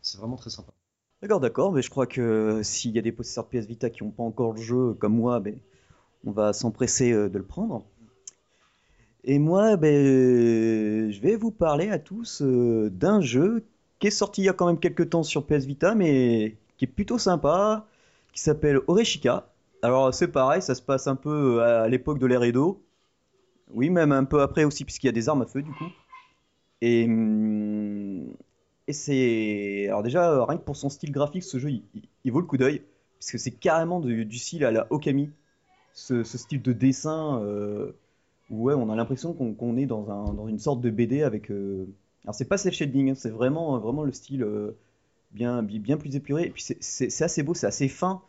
c'est 0.00 0.18
vraiment 0.18 0.36
très 0.36 0.50
sympa. 0.50 0.72
D'accord, 1.20 1.40
d'accord, 1.40 1.72
mais 1.72 1.82
je 1.82 1.90
crois 1.90 2.06
que 2.06 2.60
s'il 2.64 2.90
y 2.92 2.98
a 2.98 3.02
des 3.02 3.12
possesseurs 3.12 3.48
de 3.48 3.58
PS 3.58 3.66
Vita 3.66 3.90
qui 3.90 4.02
n'ont 4.02 4.10
pas 4.10 4.24
encore 4.24 4.54
le 4.54 4.60
jeu 4.60 4.94
comme 4.94 5.14
moi, 5.14 5.38
ben, 5.38 5.56
on 6.24 6.32
va 6.32 6.52
s'empresser 6.52 7.12
euh, 7.12 7.28
de 7.28 7.38
le 7.38 7.44
prendre. 7.44 7.84
Et 9.24 9.38
moi, 9.38 9.76
ben, 9.76 11.12
je 11.12 11.20
vais 11.20 11.36
vous 11.36 11.52
parler 11.52 11.90
à 11.90 12.00
tous 12.00 12.42
euh, 12.42 12.90
d'un 12.90 13.20
jeu 13.20 13.64
qui 14.00 14.08
est 14.08 14.10
sorti 14.10 14.42
il 14.42 14.46
y 14.46 14.48
a 14.48 14.52
quand 14.52 14.66
même 14.66 14.80
quelques 14.80 15.10
temps 15.10 15.22
sur 15.22 15.46
PS 15.46 15.64
Vita, 15.64 15.94
mais 15.94 16.56
qui 16.76 16.86
est 16.86 16.88
plutôt 16.88 17.18
sympa, 17.18 17.86
qui 18.32 18.40
s'appelle 18.40 18.80
Oreshika. 18.86 19.48
Alors 19.82 20.14
c'est 20.14 20.28
pareil, 20.28 20.62
ça 20.62 20.74
se 20.74 20.82
passe 20.82 21.06
un 21.06 21.16
peu 21.16 21.62
à 21.62 21.88
l'époque 21.88 22.18
de 22.18 22.26
l'ère 22.26 22.42
Edo. 22.42 22.82
Oui, 23.70 23.90
même 23.90 24.12
un 24.12 24.24
peu 24.24 24.42
après 24.42 24.64
aussi, 24.64 24.84
puisqu'il 24.84 25.06
y 25.06 25.10
a 25.10 25.12
des 25.12 25.28
armes 25.28 25.42
à 25.42 25.46
feu 25.46 25.62
du 25.62 25.72
coup. 25.72 25.90
Et, 26.82 27.04
hum, 27.04 28.34
et 28.88 28.92
c'est. 28.92 29.86
Alors, 29.88 30.02
déjà, 30.02 30.30
euh, 30.30 30.44
rien 30.44 30.58
que 30.58 30.64
pour 30.64 30.76
son 30.76 30.88
style 30.88 31.12
graphique, 31.12 31.44
ce 31.44 31.58
jeu, 31.58 31.70
il, 32.24 32.32
vaut 32.32 32.40
le 32.40 32.46
coup 32.46 32.56
d'œil. 32.56 32.82
Parce 33.18 33.30
que 33.30 33.38
c'est 33.38 33.52
carrément 33.52 34.00
du 34.00 34.38
style 34.38 34.64
à 34.64 34.72
la 34.72 34.86
Okami. 34.90 35.30
Ce, 35.94 36.24
style 36.24 36.62
de 36.62 36.72
dessin 36.72 37.40
euh, 37.42 37.92
où 38.50 38.64
ouais, 38.64 38.74
on 38.74 38.90
a 38.90 38.96
l'impression 38.96 39.34
qu'on 39.34 39.76
est 39.76 39.86
dans, 39.86 40.10
un, 40.10 40.32
dans, 40.32 40.48
une 40.48 40.58
sorte 40.58 40.80
de 40.80 40.90
BD 40.90 41.22
avec. 41.22 41.50
Euh, 41.50 41.86
alors, 42.24 42.34
c'est 42.34 42.46
pas 42.46 42.56
self 42.58 42.74
shading, 42.74 43.10
hein, 43.10 43.14
c'est 43.14 43.30
vraiment, 43.30 43.78
vraiment 43.78 44.02
le 44.02 44.12
style 44.12 44.46
bien, 45.32 45.96
plus 45.96 46.16
épuré. 46.16 46.44
Et 46.44 46.50
puis, 46.50 46.64
c'est 46.80 47.22
assez 47.22 47.42
beau, 47.42 47.54
c'est 47.54 47.66
assez 47.66 47.88
fin, 47.88 48.22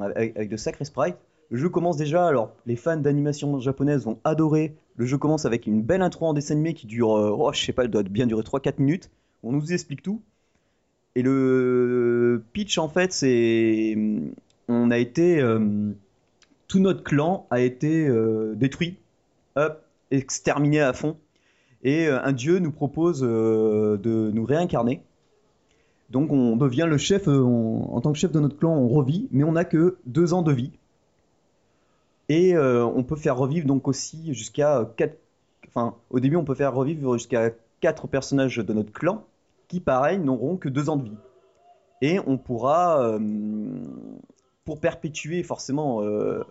avec, 0.00 0.48
de 0.48 0.56
sacrés 0.56 0.84
sprites. 0.84 1.16
Le 1.50 1.58
jeu 1.58 1.68
commence 1.68 1.96
déjà, 1.96 2.26
alors 2.26 2.52
les 2.66 2.76
fans 2.76 2.96
d'animation 2.96 3.60
japonaise 3.60 4.04
vont 4.04 4.18
adorer. 4.24 4.74
Le 4.96 5.06
jeu 5.06 5.18
commence 5.18 5.44
avec 5.44 5.66
une 5.66 5.82
belle 5.82 6.02
intro 6.02 6.26
en 6.26 6.32
dessin 6.32 6.54
animé 6.54 6.74
qui 6.74 6.86
dure, 6.86 7.10
oh, 7.10 7.52
je 7.52 7.62
sais 7.62 7.72
pas, 7.72 7.84
elle 7.84 7.90
doit 7.90 8.02
bien 8.02 8.26
durer 8.26 8.42
3-4 8.42 8.74
minutes 8.78 9.10
on 9.44 9.52
nous 9.52 9.72
explique 9.72 10.02
tout. 10.02 10.20
Et 11.14 11.22
le 11.22 12.42
pitch, 12.52 12.78
en 12.78 12.88
fait, 12.88 13.12
c'est. 13.12 13.96
On 14.66 14.90
a 14.90 14.98
été. 14.98 15.40
Euh, 15.40 15.92
tout 16.66 16.80
notre 16.80 17.04
clan 17.04 17.46
a 17.50 17.60
été 17.60 18.08
euh, 18.08 18.54
détruit, 18.56 18.96
exterminé 20.10 20.80
à 20.80 20.92
fond. 20.92 21.16
Et 21.84 22.08
euh, 22.08 22.20
un 22.24 22.32
dieu 22.32 22.58
nous 22.58 22.72
propose 22.72 23.20
de 23.20 24.30
nous 24.32 24.44
réincarner. 24.44 25.02
Donc 26.14 26.32
on 26.32 26.56
devient 26.56 26.86
le 26.88 26.96
chef, 26.96 27.28
en 27.28 28.00
tant 28.00 28.12
que 28.12 28.18
chef 28.18 28.32
de 28.32 28.40
notre 28.40 28.56
clan, 28.56 28.72
on 28.72 28.88
revit, 28.88 29.28
mais 29.32 29.44
on 29.44 29.52
n'a 29.52 29.66
que 29.66 29.98
deux 30.06 30.32
ans 30.32 30.42
de 30.42 30.52
vie. 30.52 30.70
Et 32.30 32.56
on 32.56 33.02
peut 33.02 33.16
faire 33.16 33.36
revivre 33.36 33.66
donc 33.66 33.88
aussi 33.88 34.32
jusqu'à 34.32 34.88
quatre. 34.96 35.18
Enfin, 35.68 35.94
au 36.10 36.20
début, 36.20 36.36
on 36.36 36.44
peut 36.44 36.54
faire 36.54 36.72
revivre 36.72 37.14
jusqu'à 37.14 37.50
quatre 37.80 38.06
personnages 38.06 38.56
de 38.56 38.72
notre 38.72 38.92
clan 38.92 39.24
qui, 39.68 39.80
pareil, 39.80 40.18
n'auront 40.18 40.56
que 40.56 40.68
deux 40.68 40.88
ans 40.88 40.96
de 40.96 41.04
vie. 41.04 41.16
Et 42.00 42.18
on 42.26 42.38
pourra, 42.38 43.00
euh, 43.00 43.18
pour 44.64 44.80
perpétuer 44.80 45.42
forcément 45.42 46.02
euh, 46.02 46.44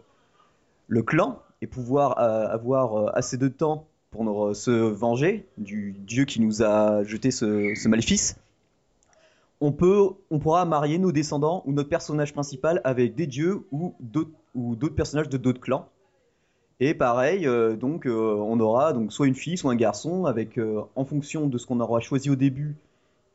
le 0.88 1.04
clan 1.04 1.40
et 1.62 1.68
pouvoir 1.68 2.20
euh, 2.20 2.48
avoir 2.48 3.16
assez 3.16 3.38
de 3.38 3.48
temps 3.48 3.88
pour 4.12 4.56
se 4.56 4.70
venger 4.70 5.48
du 5.58 5.94
dieu 5.94 6.26
qui 6.26 6.40
nous 6.40 6.62
a 6.62 7.04
jeté 7.04 7.32
ce, 7.32 7.88
maléfice, 7.88 8.38
on, 9.64 9.72
peut, 9.72 10.10
on 10.30 10.40
pourra 10.40 10.66
marier 10.66 10.98
nos 10.98 11.12
descendants 11.12 11.64
ou 11.66 11.72
notre 11.72 11.90
personnage 11.90 12.34
principal 12.34 12.82
avec 12.84 13.16
des 13.16 13.28
dieux 13.28 13.66
ou 13.72 13.96
d'autres 14.00 14.96
personnages 14.96 15.30
de 15.30 15.38
d'autres 15.38 15.62
clans. 15.62 15.90
Et 16.80 16.94
pareil, 16.94 17.48
donc 17.80 18.06
on 18.08 18.60
aura 18.60 18.94
donc 18.94 19.14
soit 19.14 19.28
une 19.28 19.36
fille, 19.36 19.58
soit 19.58 19.72
un 19.72 19.76
garçon, 19.76 20.26
avec 20.26 20.60
en 20.96 21.06
fonction 21.06 21.48
de 21.48 21.58
ce 21.58 21.66
qu'on 21.66 21.80
aura 21.80 22.00
choisi 22.02 22.30
au 22.30 22.36
début, 22.36 22.76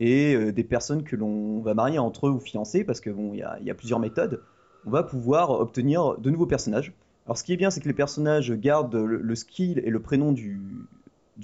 et 0.00 0.34
euh, 0.34 0.52
des 0.52 0.64
personnes 0.64 1.02
que 1.02 1.16
l'on 1.16 1.60
va 1.60 1.74
marier 1.74 1.98
entre 1.98 2.28
eux 2.28 2.30
ou 2.30 2.40
fiancer, 2.40 2.84
parce 2.84 3.00
que 3.00 3.10
y, 3.34 3.42
a, 3.42 3.74
plusieurs 3.74 3.98
méthodes, 3.98 4.42
on 4.86 4.90
va 4.90 5.02
pouvoir 5.02 5.50
obtenir 5.50 6.18
de 6.18 6.30
nouveaux 6.30 6.46
personnages. 6.46 6.92
Alors 7.26 7.36
ce 7.36 7.44
qui 7.44 7.52
est 7.52 7.56
bien, 7.56 7.70
c'est 7.70 7.80
que 7.80 7.88
les 7.88 7.94
personnages 7.94 8.52
gardent 8.52 8.94
le, 8.94 9.34
skill 9.34 9.82
et 9.84 9.90
le 9.90 10.00
prénom 10.00 10.32
du, 10.32 10.60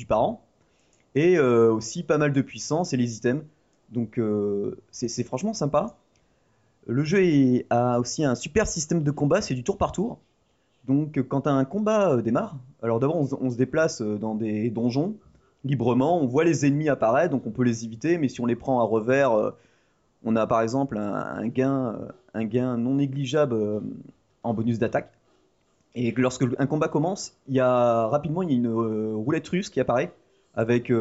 parent, 0.09 0.42
et 1.14 1.37
euh, 1.37 1.73
aussi 1.73 2.03
pas 2.03 2.18
mal 2.18 2.33
de 2.33 2.42
puissance 2.42 2.92
et 2.92 2.97
les 2.97 3.16
items. 3.16 3.44
Donc 3.94 4.18
euh, 4.18 4.76
c'est 4.90 5.24
franchement 5.24 5.54
sympa. 5.54 5.96
Le 6.87 7.02
jeu 7.02 7.64
a 7.70 7.98
aussi 7.98 8.24
un 8.24 8.35
super 8.35 8.66
système 8.66 9.02
de 9.02 9.11
combat, 9.11 9.40
c'est 9.40 9.54
du 9.54 9.64
tour 9.64 9.78
par 9.78 9.92
tour. 9.92 10.18
Donc 10.87 11.18
quand 11.28 11.46
un 11.46 11.64
combat 11.64 12.18
démarre, 12.18 12.57
alors 12.83 13.00
d'abord 13.00 13.16
on, 13.16 13.50
se 13.50 13.57
déplace 13.57 14.02
dans 14.02 14.35
des 14.35 14.68
donjons, 14.68 15.14
librement. 15.64 16.20
On 16.20 16.26
voit 16.26 16.44
les 16.44 16.66
ennemis 16.66 16.88
apparaître, 16.88 17.30
donc 17.30 17.46
on 17.46 17.50
peut 17.50 17.64
les 17.64 17.85
éviter, 17.85 18.18
mais 18.18 18.28
si 18.28 18.40
on 18.40 18.46
les 18.46 18.57
prend 18.57 18.80
à 18.80 18.85
revers, 18.85 19.33
euh, 19.33 19.50
on 20.24 20.37
a 20.37 20.46
par 20.46 20.61
exemple 20.61 20.98
un, 20.98 21.46
gain, 21.48 21.96
euh, 22.00 22.09
un 22.35 22.44
gain 22.44 22.76
non 22.76 22.94
négligeable 22.94 23.54
euh, 23.54 23.80
en 24.42 24.54
bonus 24.54 24.78
d'attaque. 24.78 25.11
Et 25.94 26.12
lorsque 26.12 26.44
un 26.59 26.66
combat 26.66 26.88
commence, 26.88 27.35
il 27.48 27.54
y 27.54 27.61
a 27.61 28.07
rapidement 28.07 28.42
il 28.42 28.50
y 28.50 28.54
a 28.54 28.57
une 28.57 29.14
roulette 29.14 29.48
russe 29.48 29.70
qui 29.70 29.80
apparaît 29.80 30.12
avec 30.57 30.93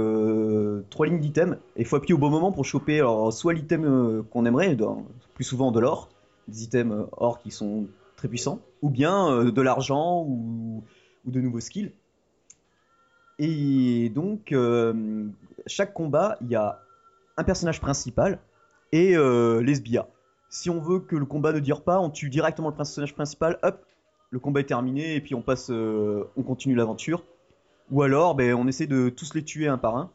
trois 0.89 1.05
lignes 1.05 1.19
d'items. 1.19 1.57
Et 1.75 1.81
il 1.81 1.85
faut 1.85 1.95
appuyer 1.95 2.13
au 2.13 2.17
bon 2.17 2.29
moment 2.29 2.51
pour 2.51 2.65
choper 2.65 3.05
soit 3.31 3.53
l'item 3.53 4.23
qu'on 4.31 4.45
aimerait, 4.45 4.75
plus 5.33 5.43
souvent 5.43 5.71
de 5.71 5.79
l'or, 5.79 6.09
des 6.47 6.63
items 6.63 7.05
or 7.11 7.39
qui 7.39 7.51
sont 7.51 7.87
très 8.15 8.27
puissants, 8.27 8.59
ou 8.81 8.89
bien 8.89 9.43
de 9.43 9.61
l'argent 9.61 10.25
ou, 10.27 10.83
de 11.25 11.39
nouveaux 11.39 11.59
skills. 11.59 11.91
Et 13.39 14.09
donc, 14.09 14.51
euh, 14.51 15.25
chaque 15.65 15.93
combat, 15.93 16.37
il 16.41 16.47
y 16.49 16.55
a 16.55 16.79
un 17.37 17.43
personnage 17.43 17.81
principal 17.81 18.39
et 18.91 19.15
euh, 19.15 19.61
les 19.61 19.75
sbires. 19.75 20.05
Si 20.49 20.69
on 20.69 20.79
veut 20.79 20.99
que 20.99 21.15
le 21.15 21.25
combat 21.25 21.51
ne 21.51 21.59
dure 21.59 21.83
pas, 21.83 21.99
on 21.99 22.09
tue 22.09 22.29
directement 22.29 22.69
le 22.69 22.75
personnage 22.75 23.15
principal, 23.15 23.57
hop, 23.63 23.83
le 24.29 24.39
combat 24.39 24.59
est 24.59 24.65
terminé 24.65 25.15
et 25.15 25.21
puis 25.21 25.35
euh, 25.35 26.23
on 26.37 26.43
continue 26.43 26.75
l'aventure. 26.75 27.23
Ou 27.91 28.01
alors, 28.01 28.35
ben, 28.35 28.53
on 28.53 28.67
essaie 28.67 28.87
de 28.87 29.09
tous 29.09 29.33
les 29.33 29.43
tuer 29.43 29.67
un 29.67 29.77
par 29.77 29.97
un 29.97 30.11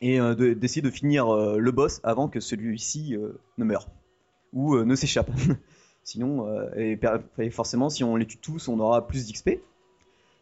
et 0.00 0.18
d'essayer 0.56 0.82
de, 0.82 0.90
finir 0.90 1.32
le 1.32 1.70
boss 1.70 2.00
avant 2.02 2.28
que 2.28 2.40
celui-ci 2.40 3.16
ne 3.56 3.64
meure 3.64 3.86
ou 4.52 4.76
ne 4.76 4.94
s'échappe. 4.96 5.30
Sinon, 6.04 6.46
et, 6.76 6.98
forcément, 7.50 7.88
si 7.88 8.02
on 8.02 8.16
les 8.16 8.26
tue 8.26 8.38
tous, 8.38 8.66
on 8.66 8.80
aura 8.80 9.06
plus 9.06 9.28
d'XP. 9.28 9.60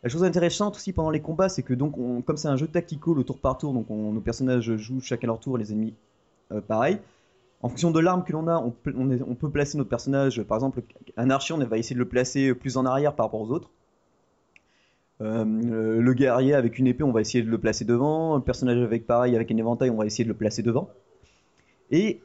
La 0.02 0.08
chose 0.08 0.24
intéressante 0.24 0.76
aussi 0.76 0.94
pendant 0.94 1.10
les 1.10 1.20
combats, 1.20 1.50
c'est 1.50 1.62
que 1.62 1.74
donc 1.74 1.94
comme 2.24 2.38
c'est 2.38 2.48
un 2.48 2.56
jeu 2.56 2.66
tactical 2.66 3.18
au 3.18 3.22
tour 3.22 3.38
par 3.38 3.58
tour, 3.58 3.74
donc 3.74 3.90
nos 3.90 4.20
personnages 4.20 4.76
jouent 4.76 5.02
chacun 5.02 5.26
leur 5.26 5.38
tour, 5.38 5.58
les 5.58 5.72
ennemis 5.72 5.94
euh, 6.52 6.60
pareil. 6.60 6.98
En 7.62 7.68
fonction 7.68 7.90
de 7.90 8.00
l'arme 8.00 8.24
que 8.24 8.32
l'on 8.32 8.48
a, 8.48 8.56
on, 8.56 8.70
peut 8.70 9.50
placer 9.50 9.76
notre 9.76 9.90
personnage. 9.90 10.42
Par 10.44 10.56
exemple, 10.56 10.82
un 11.18 11.28
archer, 11.28 11.52
on 11.52 11.58
va 11.58 11.76
essayer 11.76 11.94
de 11.94 12.00
le 12.00 12.08
placer 12.08 12.54
plus 12.54 12.78
en 12.78 12.86
arrière 12.86 13.14
par 13.14 13.26
rapport 13.26 13.42
aux 13.42 13.50
autres. 13.50 13.68
Euh, 15.20 15.44
le 16.00 16.14
guerrier 16.14 16.54
avec 16.54 16.78
une 16.78 16.87
épée, 16.87 17.04
on 17.04 17.12
va 17.12 17.20
essayer 17.20 17.44
de 17.44 17.50
le 17.50 17.59
placer 17.59 17.85
devant. 17.85 18.35
Un 18.35 18.40
personnage 18.40 18.78
avec 18.78 19.06
pareil, 19.06 19.35
avec 19.37 19.50
un 19.50 19.56
éventail, 19.56 19.90
on 19.90 19.96
va 19.96 20.06
essayer 20.06 20.24
de 20.24 20.30
le 20.30 20.37
placer 20.37 20.62
devant. 20.62 20.90
Et 21.90 22.20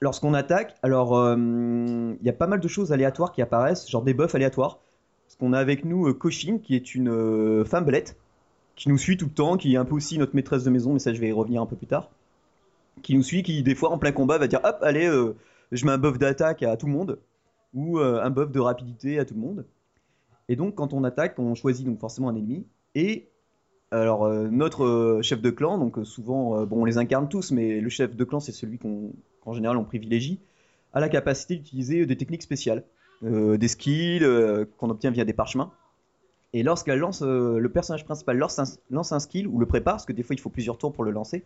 lorsqu'on 0.00 0.34
attaque, 0.34 0.76
alors 0.82 1.16
euh, 1.16 1.36
il 1.36 2.26
y 2.26 2.28
a 2.28 2.32
pas 2.32 2.46
mal 2.46 2.60
de 2.60 2.68
choses 2.68 2.92
aléatoires 2.92 3.32
qui 3.32 3.42
apparaissent, 3.42 3.90
genre 3.90 4.02
des 4.02 4.14
buffs 4.14 4.34
aléatoires. 4.34 4.78
Parce 5.26 5.36
qu'on 5.36 5.52
a 5.52 5.58
avec 5.58 5.84
nous 5.84 6.06
euh, 6.06 6.12
Koshin, 6.12 6.58
qui 6.58 6.76
est 6.76 6.94
une 6.94 7.08
euh, 7.08 7.64
femme 7.64 7.84
belette, 7.84 8.16
qui 8.76 8.88
nous 8.88 8.98
suit 8.98 9.16
tout 9.16 9.26
le 9.26 9.32
temps, 9.32 9.56
qui 9.56 9.74
est 9.74 9.76
un 9.76 9.84
peu 9.84 9.94
aussi 9.94 10.18
notre 10.18 10.34
maîtresse 10.34 10.64
de 10.64 10.70
maison, 10.70 10.92
mais 10.92 10.98
ça 10.98 11.12
je 11.14 11.20
vais 11.20 11.28
y 11.28 11.32
revenir 11.32 11.62
un 11.62 11.66
peu 11.66 11.76
plus 11.76 11.86
tard. 11.86 12.10
Qui 13.02 13.14
nous 13.14 13.22
suit, 13.22 13.42
qui 13.42 13.62
des 13.62 13.74
fois 13.74 13.90
en 13.90 13.98
plein 13.98 14.12
combat 14.12 14.38
va 14.38 14.46
dire 14.46 14.60
hop, 14.62 14.78
allez, 14.82 15.06
euh, 15.06 15.34
je 15.72 15.84
mets 15.86 15.92
un 15.92 15.98
buff 15.98 16.18
d'attaque 16.18 16.62
à 16.62 16.76
tout 16.76 16.86
le 16.86 16.92
monde. 16.92 17.18
ou 17.72 17.98
un 17.98 18.30
buff 18.30 18.52
de 18.52 18.60
rapidité 18.60 19.18
à 19.18 19.24
tout 19.24 19.34
le 19.34 19.40
monde. 19.40 19.64
Et 20.48 20.56
donc, 20.56 20.74
quand 20.74 20.92
on 20.92 21.04
attaque, 21.04 21.38
on 21.38 21.54
choisit 21.54 21.86
donc 21.86 21.98
forcément 22.00 22.28
un 22.28 22.36
ennemi. 22.36 22.66
Et 22.94 23.28
alors, 23.90 24.28
notre 24.28 25.20
chef 25.22 25.40
de 25.40 25.50
clan, 25.50 25.78
donc 25.78 26.04
souvent, 26.04 26.66
bon, 26.66 26.82
on 26.82 26.84
les 26.84 26.98
incarne 26.98 27.28
tous, 27.28 27.52
mais 27.52 27.80
le 27.80 27.88
chef 27.88 28.16
de 28.16 28.24
clan, 28.24 28.40
c'est 28.40 28.52
celui 28.52 28.78
qu'en 28.78 29.52
général 29.52 29.76
on 29.76 29.84
privilégie, 29.84 30.40
a 30.92 31.00
la 31.00 31.08
capacité 31.08 31.56
d'utiliser 31.56 32.04
des 32.04 32.16
techniques 32.16 32.42
spéciales, 32.42 32.82
des 33.22 33.68
skills 33.68 34.26
qu'on 34.78 34.90
obtient 34.90 35.12
via 35.12 35.24
des 35.24 35.32
parchemins. 35.32 35.70
Et 36.54 36.62
lorsqu'elle 36.62 37.00
lance, 37.00 37.20
euh, 37.22 37.58
le 37.58 37.68
personnage 37.68 38.04
principal 38.04 38.38
lance 38.38 38.60
un, 38.60 38.64
lance 38.88 39.10
un, 39.10 39.18
skill 39.18 39.48
ou 39.48 39.58
le 39.58 39.66
prépare, 39.66 39.94
parce 39.94 40.06
que 40.06 40.12
des 40.12 40.22
fois 40.22 40.34
il 40.34 40.38
faut 40.38 40.50
plusieurs 40.50 40.78
tours 40.78 40.92
pour 40.92 41.02
le 41.02 41.10
lancer. 41.10 41.42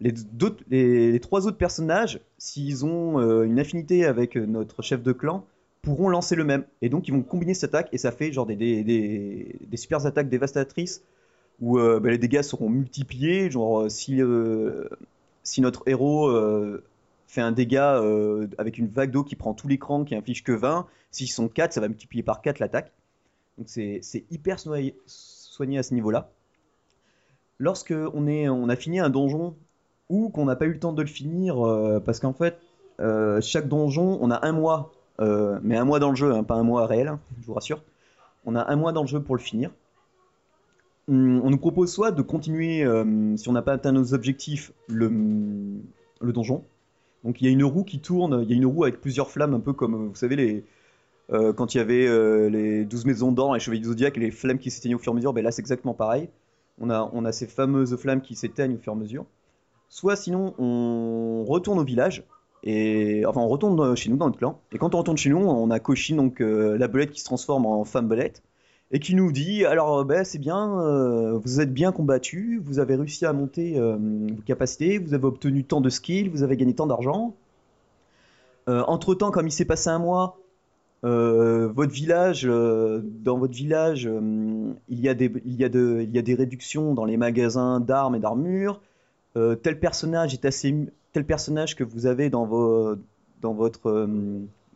Les, 0.00 1.18
trois 1.20 1.48
autres 1.48 1.58
personnages, 1.58 2.20
s'ils 2.38 2.86
ont 2.86 3.18
euh, 3.18 3.42
une 3.42 3.58
affinité 3.58 4.06
avec 4.06 4.36
euh, 4.36 4.46
notre 4.46 4.80
chef 4.80 5.02
de 5.02 5.10
clan, 5.12 5.44
pourront 5.82 6.08
lancer 6.08 6.36
le 6.36 6.44
même. 6.44 6.64
Et 6.82 6.88
donc 6.88 7.08
ils 7.08 7.12
vont 7.12 7.22
combiner 7.22 7.54
cette 7.54 7.74
attaque 7.74 7.88
et 7.92 7.98
ça 7.98 8.12
fait 8.12 8.32
genre 8.32 8.46
des, 8.46 8.56
des, 8.56 8.84
des, 8.84 9.76
super 9.76 10.04
attaques 10.06 10.28
dévastatrices 10.28 11.02
où 11.60 11.78
bah, 11.78 12.10
les 12.10 12.18
dégâts 12.18 12.42
seront 12.42 12.68
multipliés. 12.68 13.50
Genre 13.50 13.90
si, 13.90 14.20
si 15.42 15.60
notre 15.60 15.82
héros 15.86 16.30
fait 17.26 17.40
un 17.40 17.52
dégât 17.52 18.02
avec 18.58 18.78
une 18.78 18.88
vague 18.88 19.10
d'eau 19.10 19.24
qui 19.24 19.36
prend 19.36 19.54
tout 19.54 19.68
l'écran, 19.68 20.04
qui 20.04 20.14
inflige 20.14 20.44
que 20.44 20.52
20, 20.52 20.86
s'ils 21.10 21.30
sont 21.30 21.48
4, 21.48 21.72
ça 21.72 21.80
va 21.80 21.88
multiplier 21.88 22.22
par 22.22 22.42
4 22.42 22.58
l'attaque. 22.58 22.92
Donc 23.58 23.68
c'est 23.68 24.24
hyper 24.30 24.58
soigné 24.58 25.78
à 25.78 25.82
ce 25.82 25.94
niveau-là. 25.94 26.30
Lorsque 27.58 27.92
on, 28.14 28.26
est, 28.26 28.48
on 28.48 28.70
a 28.70 28.76
fini 28.76 29.00
un 29.00 29.10
donjon 29.10 29.54
ou 30.08 30.30
qu'on 30.30 30.46
n'a 30.46 30.56
pas 30.56 30.64
eu 30.64 30.72
le 30.72 30.78
temps 30.78 30.94
de 30.94 31.02
le 31.02 31.08
finir, 31.08 31.64
euh, 31.64 32.00
parce 32.00 32.18
qu'en 32.18 32.32
fait, 32.32 32.58
euh, 33.00 33.40
chaque 33.42 33.68
donjon, 33.68 34.18
on 34.22 34.30
a 34.30 34.46
un 34.46 34.52
mois, 34.52 34.92
euh, 35.20 35.58
mais 35.62 35.76
un 35.76 35.84
mois 35.84 35.98
dans 35.98 36.10
le 36.10 36.16
jeu, 36.16 36.32
hein, 36.32 36.44
pas 36.44 36.54
un 36.54 36.62
mois 36.62 36.86
réel, 36.86 37.08
hein, 37.08 37.20
je 37.40 37.46
vous 37.46 37.54
rassure. 37.54 37.82
On 38.44 38.56
a 38.56 38.70
un 38.70 38.76
mois 38.76 38.92
dans 38.92 39.02
le 39.02 39.08
jeu 39.08 39.20
pour 39.20 39.36
le 39.36 39.40
finir. 39.40 39.70
Hum, 41.08 41.40
on 41.44 41.50
nous 41.50 41.58
propose 41.58 41.92
soit 41.92 42.10
de 42.10 42.22
continuer, 42.22 42.84
si 43.36 43.48
on 43.48 43.52
n'a 43.52 43.62
pas 43.62 43.72
atteint 43.72 43.92
nos 43.92 44.14
objectifs, 44.14 44.72
le, 44.88 45.08
le 46.20 46.32
donjon. 46.32 46.64
Donc 47.24 47.40
il 47.40 47.44
y 47.44 47.48
a 47.48 47.50
une 47.50 47.64
roue 47.64 47.84
qui 47.84 48.00
tourne, 48.00 48.42
il 48.42 48.50
y 48.50 48.52
a 48.52 48.56
une 48.56 48.66
roue 48.66 48.84
avec 48.84 49.00
plusieurs 49.00 49.30
flammes, 49.30 49.54
un 49.54 49.60
peu 49.60 49.72
comme, 49.72 50.08
vous 50.08 50.14
savez, 50.14 50.36
les, 50.36 50.64
euh, 51.32 51.52
quand 51.52 51.74
il 51.74 51.78
y 51.78 51.80
avait 51.80 52.06
euh, 52.06 52.48
les 52.48 52.84
12 52.84 53.04
maisons 53.04 53.32
d'or, 53.32 53.54
les 53.54 53.60
chevaliers 53.60 53.80
du 53.80 53.88
zodiaque 53.88 54.16
et 54.16 54.20
les 54.20 54.30
flammes 54.30 54.58
qui 54.58 54.70
s'éteignaient 54.70 54.96
au 54.96 54.98
fur 54.98 55.12
et 55.12 55.14
à 55.14 55.16
mesure, 55.16 55.32
ben 55.32 55.44
là 55.44 55.52
c'est 55.52 55.60
exactement 55.60 55.94
pareil. 55.94 56.28
On 56.80 56.90
a, 56.90 57.08
on 57.12 57.24
a 57.24 57.32
ces 57.32 57.46
fameuses 57.46 57.96
flammes 57.96 58.22
qui 58.22 58.34
s'éteignent 58.34 58.74
au 58.74 58.78
fur 58.78 58.92
et 58.92 58.96
à 58.96 58.98
mesure. 58.98 59.26
Soit 59.88 60.16
sinon 60.16 60.54
on 60.58 61.44
retourne 61.44 61.78
au 61.78 61.84
village, 61.84 62.24
et 62.62 63.24
enfin 63.26 63.40
on 63.40 63.48
retourne 63.48 63.96
chez 63.96 64.10
nous 64.10 64.16
dans 64.16 64.26
notre 64.26 64.38
clan. 64.38 64.60
Et 64.72 64.78
quand 64.78 64.94
on 64.94 64.98
retourne 64.98 65.16
chez 65.16 65.30
nous, 65.30 65.38
on 65.38 65.70
a 65.70 65.80
Koshin, 65.80 66.16
donc 66.16 66.40
euh, 66.40 66.76
la 66.78 66.88
belette 66.88 67.10
qui 67.10 67.20
se 67.20 67.24
transforme 67.24 67.66
en 67.66 67.84
femme 67.84 68.08
belette, 68.08 68.42
et 68.90 68.98
qui 68.98 69.14
nous 69.14 69.32
dit 69.32 69.64
alors 69.64 70.04
ben, 70.04 70.24
c'est 70.24 70.38
bien, 70.38 70.66
vous 71.32 71.60
êtes 71.60 71.72
bien 71.72 71.92
combattu, 71.92 72.60
vous 72.64 72.78
avez 72.78 72.96
réussi 72.96 73.24
à 73.24 73.32
monter 73.32 73.80
vos 73.80 74.42
capacités, 74.44 74.98
vous 74.98 75.14
avez 75.14 75.24
obtenu 75.24 75.64
tant 75.64 75.80
de 75.80 75.88
skills, 75.88 76.28
vous 76.28 76.42
avez 76.42 76.56
gagné 76.56 76.74
tant 76.74 76.86
d'argent. 76.86 77.34
entre 78.66 79.14
temps, 79.14 79.30
comme 79.30 79.46
il 79.46 79.52
s'est 79.52 79.64
passé 79.64 79.90
un 79.90 80.00
mois, 80.00 80.40
euh, 81.04 81.68
votre 81.74 81.92
village, 81.92 82.42
euh, 82.44 83.00
dans 83.02 83.38
votre 83.38 83.54
village, 83.54 84.06
euh, 84.06 84.72
il, 84.88 85.00
y 85.00 85.08
a 85.08 85.14
des, 85.14 85.32
il, 85.46 85.54
y 85.54 85.64
a 85.64 85.68
de, 85.70 86.00
il 86.02 86.14
y 86.14 86.18
a 86.18 86.22
des 86.22 86.34
réductions 86.34 86.92
dans 86.94 87.04
les 87.04 87.16
magasins 87.16 87.80
d'armes 87.80 88.16
et 88.16 88.20
d'armures. 88.20 88.80
Tel 89.34 89.78
personnage 89.78 90.34
est 90.34 90.44
assez, 90.44 90.74
tel 91.12 91.24
personnage 91.24 91.76
que 91.76 91.84
vous 91.84 92.06
avez 92.06 92.30
dans, 92.30 92.46
dans, 93.40 93.54
votre, 93.54 94.08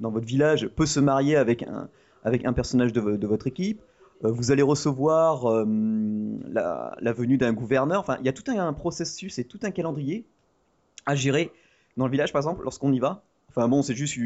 dans 0.01 0.11
votre 0.11 0.27
village 0.27 0.69
peut 0.69 0.87
se 0.87 1.01
marier 1.01 1.37
avec 1.37 1.63
un, 1.63 1.89
avec 2.25 2.45
un 2.45 2.53
personnage 2.53 2.93
de, 2.93 3.27
votre 3.27 3.47
équipe. 3.47 3.81
vous 4.23 4.53
allez 4.53 4.63
recevoir 4.63 5.65
la, 5.67 7.13
venue 7.13 7.37
d'un 7.37 7.53
gouverneur. 7.53 8.01
Enfin, 8.01 8.17
il 8.21 8.27
y 8.27 8.29
a 8.29 8.33
tout 8.33 8.49
un, 8.49 8.59
un 8.59 8.73
processus 8.73 9.39
et 9.39 9.45
tout 9.45 9.61
un 9.63 9.71
calendrier 9.71 10.25
à 11.07 11.15
gérer 11.15 11.51
dans 11.97 12.07
le 12.07 12.11
village, 12.11 12.33
par 12.33 12.41
exemple, 12.41 12.63
lorsqu'on 12.63 12.93
y 12.93 12.99
va. 12.99 13.23
Enfin 13.57 13.69
bon, 13.69 13.83
c'est 13.83 13.95
juste 13.95 14.19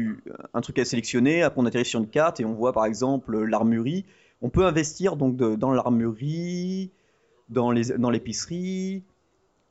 un 0.53 0.61
truc 0.61 0.79
à 0.79 0.85
sélectionner. 0.85 1.43
Après, 1.43 1.61
on 1.61 1.65
atterrit 1.65 1.85
sur 1.85 1.99
une 1.99 2.07
carte 2.07 2.39
et 2.39 2.45
on 2.45 2.53
voit 2.53 2.73
par 2.73 2.85
exemple 2.85 3.43
l'armurerie. 3.43 4.05
On 4.41 4.49
peut 4.49 4.65
investir 4.65 5.17
donc 5.17 5.35
dans 5.35 5.71
l'armurerie, 5.71 6.89
dans 7.49 7.71
l'épicerie, 7.71 9.03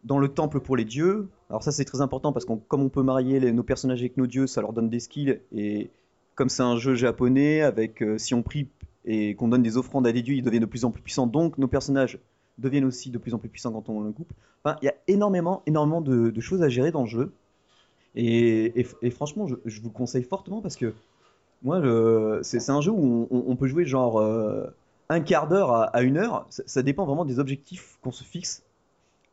dans, 0.05 0.19
le 0.19 0.29
temple 0.29 0.61
pour 0.61 0.77
les 0.77 0.85
dieux. 0.85 1.29
Alors 1.51 1.63
ça, 1.63 1.73
c'est 1.73 1.85
très 1.85 2.01
important 2.01 2.33
parce 2.33 2.45
que 2.45 2.53
comme 2.69 2.83
on 2.83 2.89
peut 2.89 3.03
marier 3.03 3.53
nos 3.53 3.63
personnages 3.63 4.01
avec 4.01 4.17
nos 4.17 4.27
dieux, 4.27 4.47
ça 4.47 4.61
leur 4.61 4.73
donne 4.73 4.89
des 4.89 5.01
skills. 5.01 5.41
Et 5.53 5.91
comme 6.35 6.49
c'est 6.49 6.63
un 6.63 6.77
jeu 6.77 6.95
japonais, 6.95 7.63
avec 7.63 8.03
euh, 8.03 8.19
si 8.19 8.35
on 8.35 8.43
prie 8.43 8.69
et 9.05 9.35
qu'on 9.35 9.49
donne 9.49 9.63
des 9.63 9.77
offrandes 9.77 10.07
à 10.07 10.13
des 10.13 10.23
dieux, 10.23 10.35
ils 10.35 10.43
deviennent 10.43 10.63
de 10.63 10.67
plus 10.67 10.85
en 10.85 10.91
plus 10.91 11.03
puissants. 11.03 11.27
Donc 11.27 11.59
nos 11.59 11.69
personnages 11.69 12.19
deviennent 12.59 12.85
aussi 12.85 13.11
de 13.11 13.19
plus 13.19 13.35
en 13.35 13.39
plus 13.39 13.49
puissants 13.49 13.73
quand 13.73 13.89
on 13.89 14.01
le 14.01 14.13
coupe. 14.13 14.33
Enfin, 14.65 14.77
il 14.83 14.87
y 14.87 14.89
a 14.89 14.95
énormément, 15.07 15.63
énormément 15.67 16.01
de 16.01 16.41
choses 16.41 16.63
à 16.63 16.69
gérer 16.69 16.91
dans 16.91 17.03
le 17.03 17.09
jeu. 17.09 17.33
Et, 18.15 18.85
franchement, 19.11 19.47
je, 19.47 19.81
vous 19.81 19.89
le 19.89 19.93
conseille 19.93 20.25
fortement 20.25 20.61
parce 20.61 20.77
que 20.77 20.93
moi, 21.63 21.81
c'est 22.43 22.71
un 22.71 22.81
jeu 22.81 22.91
où 22.91 23.29
on, 23.31 23.57
peut 23.57 23.69
jouer 23.69 23.85
genre 23.85 24.19
euh, 24.19 24.67
un 25.09 25.21
quart 25.21 25.49
d'heure 25.49 25.73
à, 25.73 26.03
une 26.03 26.17
heure. 26.17 26.47
Ça, 26.51 26.83
dépend 26.83 27.05
vraiment 27.05 27.25
des 27.25 27.39
objectifs 27.39 27.99
qu'on 28.03 28.13
se 28.13 28.25
fixe 28.25 28.65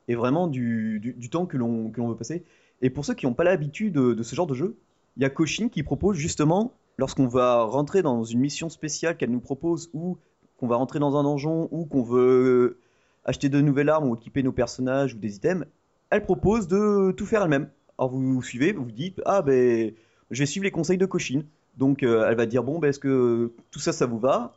et 0.07 0.15
vraiment 0.15 0.47
du, 0.47 1.29
temps 1.31 1.45
que 1.45 1.57
l'on 1.57 1.91
veut 2.07 2.15
passer. 2.15 2.43
Et 2.81 2.89
pour 2.89 3.05
ceux 3.05 3.13
qui 3.13 3.25
n'ont 3.25 3.33
pas 3.33 3.43
l'habitude 3.43 3.93
de, 3.93 4.23
ce 4.23 4.35
genre 4.35 4.47
de 4.47 4.53
jeu, 4.53 4.77
il 5.17 5.23
y 5.23 5.25
a 5.25 5.29
Koshin 5.29 5.69
qui 5.69 5.83
propose 5.83 6.17
justement, 6.17 6.73
lorsqu'on 6.97 7.27
va 7.27 7.63
rentrer 7.63 8.01
dans 8.01 8.23
une 8.23 8.39
mission 8.39 8.69
spéciale 8.69 9.17
qu'elle 9.17 9.31
nous 9.31 9.39
propose 9.39 9.89
ou 9.93 10.17
qu'on 10.57 10.67
va 10.67 10.75
rentrer 10.75 10.99
dans 10.99 11.17
un 11.17 11.23
donjon 11.23 11.67
ou 11.71 11.85
qu'on 11.85 12.03
veut 12.03 12.79
acheter 13.23 13.49
de 13.49 13.59
nouvelles 13.61 13.89
armes 13.89 14.09
ou 14.09 14.15
équiper 14.15 14.43
nos 14.43 14.51
personnages 14.51 15.13
ou 15.15 15.17
des 15.17 15.37
items, 15.37 15.65
elle 16.09 16.23
propose 16.23 16.67
de 16.67 17.11
tout 17.11 17.25
faire 17.25 17.41
elle-même. 17.43 17.69
Alors 17.97 18.11
vous, 18.11 18.41
suivez, 18.43 18.73
vous 18.73 18.83
vous 18.83 18.91
dites 18.91 19.21
ah 19.25 19.41
ben 19.41 19.93
je 20.31 20.39
vais 20.39 20.45
suivre 20.45 20.65
les 20.65 20.71
conseils 20.71 20.97
de 20.97 21.05
Cochin. 21.05 21.43
Donc 21.77 22.03
euh, 22.03 22.27
elle 22.29 22.35
va 22.35 22.45
dire 22.45 22.63
bon 22.63 22.79
ben 22.79 22.89
est-ce 22.89 22.99
que 22.99 23.51
tout 23.71 23.79
ça 23.79 23.93
ça 23.93 24.05
vous 24.05 24.19
va? 24.19 24.53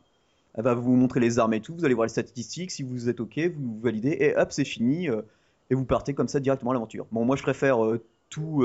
Elle 0.55 0.63
va 0.63 0.73
vous 0.73 0.95
montrer 0.95 1.19
les 1.19 1.39
armes 1.39 1.53
et 1.53 1.61
tout. 1.61 1.73
Vous 1.73 1.85
allez 1.85 1.93
voir 1.93 2.05
les 2.05 2.11
statistiques. 2.11 2.71
Si 2.71 2.83
vous 2.83 3.07
êtes 3.07 3.19
ok, 3.19 3.39
vous, 3.55 3.79
validez 3.81 4.17
et 4.19 4.37
hop 4.37 4.51
c'est 4.51 4.65
fini 4.65 5.09
euh, 5.09 5.21
et 5.69 5.75
vous 5.75 5.85
partez 5.85 6.13
comme 6.13 6.27
ça 6.27 6.39
directement 6.39 6.71
à 6.71 6.73
l'aventure. 6.73 7.07
Bon 7.11 7.25
moi 7.25 7.35
je 7.35 7.43
préfère 7.43 7.83
euh, 7.83 8.03
tout 8.29 8.63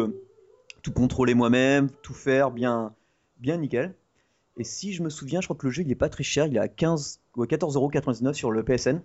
tout 0.83 0.93
contrôler 0.93 1.35
moi-même, 1.35 1.91
tout 2.03 2.15
faire 2.15 2.51
bien 2.51 2.93
bien 3.39 3.57
nickel. 3.57 3.95
Et 4.57 4.65
si 4.65 4.93
je 4.93 5.03
me 5.03 5.11
souviens, 5.11 5.41
je 5.41 5.47
crois 5.47 5.57
que 5.57 5.67
le 5.67 5.73
jeu 5.73 5.83
il 5.83 5.91
est 5.91 5.97
pas 5.97 6.09
très 6.09 6.25
cher, 6.25 6.47
il 6.47 6.57
est 6.57 6.61
à 6.61 6.69
15 6.69 7.21
14,99€ 7.37 8.33
sur 8.35 8.51
le 8.51 8.63
PSN. 8.63 9.01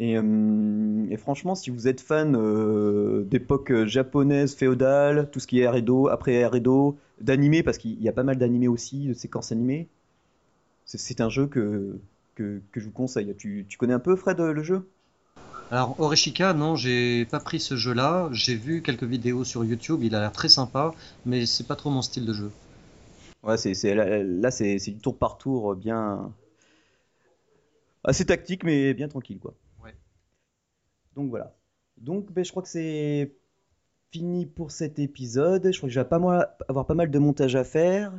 Euh, 0.00 1.06
et, 1.08 1.16
franchement, 1.16 1.54
si 1.54 1.70
vous 1.70 1.86
êtes 1.88 2.00
fan 2.00 2.34
euh, 2.36 3.24
d'époque 3.24 3.84
japonaise, 3.84 4.54
féodale, 4.54 5.30
tout 5.30 5.40
ce 5.40 5.46
qui 5.46 5.60
est 5.60 5.78
Edo, 5.78 6.08
après 6.08 6.34
Edo, 6.34 6.96
d'animé, 7.20 7.62
parce 7.62 7.78
qu'il 7.78 8.00
y 8.02 8.08
a 8.08 8.12
pas 8.12 8.24
mal 8.24 8.36
d'animés 8.36 8.68
aussi, 8.68 9.06
de 9.08 9.14
séquences 9.14 9.52
animées, 9.52 9.88
c'est 10.84 11.20
un 11.20 11.28
jeu 11.28 11.46
que, 11.46 11.98
que, 12.34 12.60
je 12.74 12.84
vous 12.84 12.90
conseille. 12.90 13.34
Tu, 13.36 13.66
connais 13.78 13.94
un 13.94 13.98
peu, 13.98 14.16
Fred, 14.16 14.38
le 14.38 14.62
jeu? 14.62 14.86
Alors, 15.74 15.98
Oreshika, 15.98 16.54
non, 16.54 16.76
j'ai 16.76 17.24
pas 17.24 17.40
pris 17.40 17.58
ce 17.58 17.74
jeu-là. 17.74 18.28
J'ai 18.30 18.54
vu 18.54 18.80
quelques 18.80 19.02
vidéos 19.02 19.42
sur 19.42 19.64
YouTube, 19.64 20.04
il 20.04 20.14
a 20.14 20.20
l'air 20.20 20.30
très 20.30 20.48
sympa, 20.48 20.94
mais 21.26 21.46
c'est 21.46 21.66
pas 21.66 21.74
trop 21.74 21.90
mon 21.90 22.00
style 22.00 22.24
de 22.24 22.32
jeu. 22.32 22.52
Ouais, 23.42 23.56
c'est 23.56 23.92
là, 23.92 24.52
c'est 24.52 24.78
du 24.78 24.98
tour 24.98 25.18
par 25.18 25.36
tour, 25.36 25.74
bien. 25.74 26.32
assez 28.04 28.24
tactique, 28.24 28.62
mais 28.62 28.94
bien 28.94 29.08
tranquille, 29.08 29.40
quoi. 29.40 29.52
Donc 31.16 31.30
voilà. 31.30 31.52
Donc 31.96 32.30
ben, 32.30 32.44
je 32.44 32.52
crois 32.52 32.62
que 32.62 32.68
c'est 32.68 33.34
fini 34.12 34.46
pour 34.46 34.70
cet 34.70 35.00
épisode. 35.00 35.72
Je 35.72 35.76
crois 35.76 35.88
que 35.88 35.92
je 35.92 35.98
vais 35.98 36.06
pas 36.06 36.54
avoir 36.68 36.86
pas 36.86 36.94
mal 36.94 37.10
de 37.10 37.18
montage 37.18 37.56
à 37.56 37.64
faire. 37.64 38.12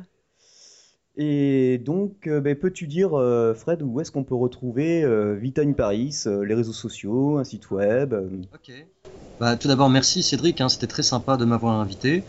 Et 1.16 1.78
donc, 1.78 2.26
euh, 2.26 2.40
ben, 2.40 2.54
peux-tu 2.54 2.86
dire, 2.86 3.14
euh, 3.14 3.54
Fred, 3.54 3.82
où 3.82 4.00
est-ce 4.00 4.10
qu'on 4.10 4.24
peut 4.24 4.34
retrouver 4.34 5.02
euh, 5.02 5.34
Vita 5.34 5.62
in 5.62 5.72
Paris, 5.72 6.14
les 6.26 6.54
réseaux 6.54 6.74
sociaux, 6.74 7.38
un 7.38 7.44
site 7.44 7.70
web 7.70 8.14
Ok. 8.54 8.72
Bah, 9.40 9.56
tout 9.56 9.68
d'abord, 9.68 9.88
merci 9.88 10.22
Cédric, 10.22 10.60
hein, 10.60 10.68
c'était 10.68 10.86
très 10.86 11.02
sympa 11.02 11.36
de 11.36 11.44
m'avoir 11.44 11.74
invité. 11.80 12.22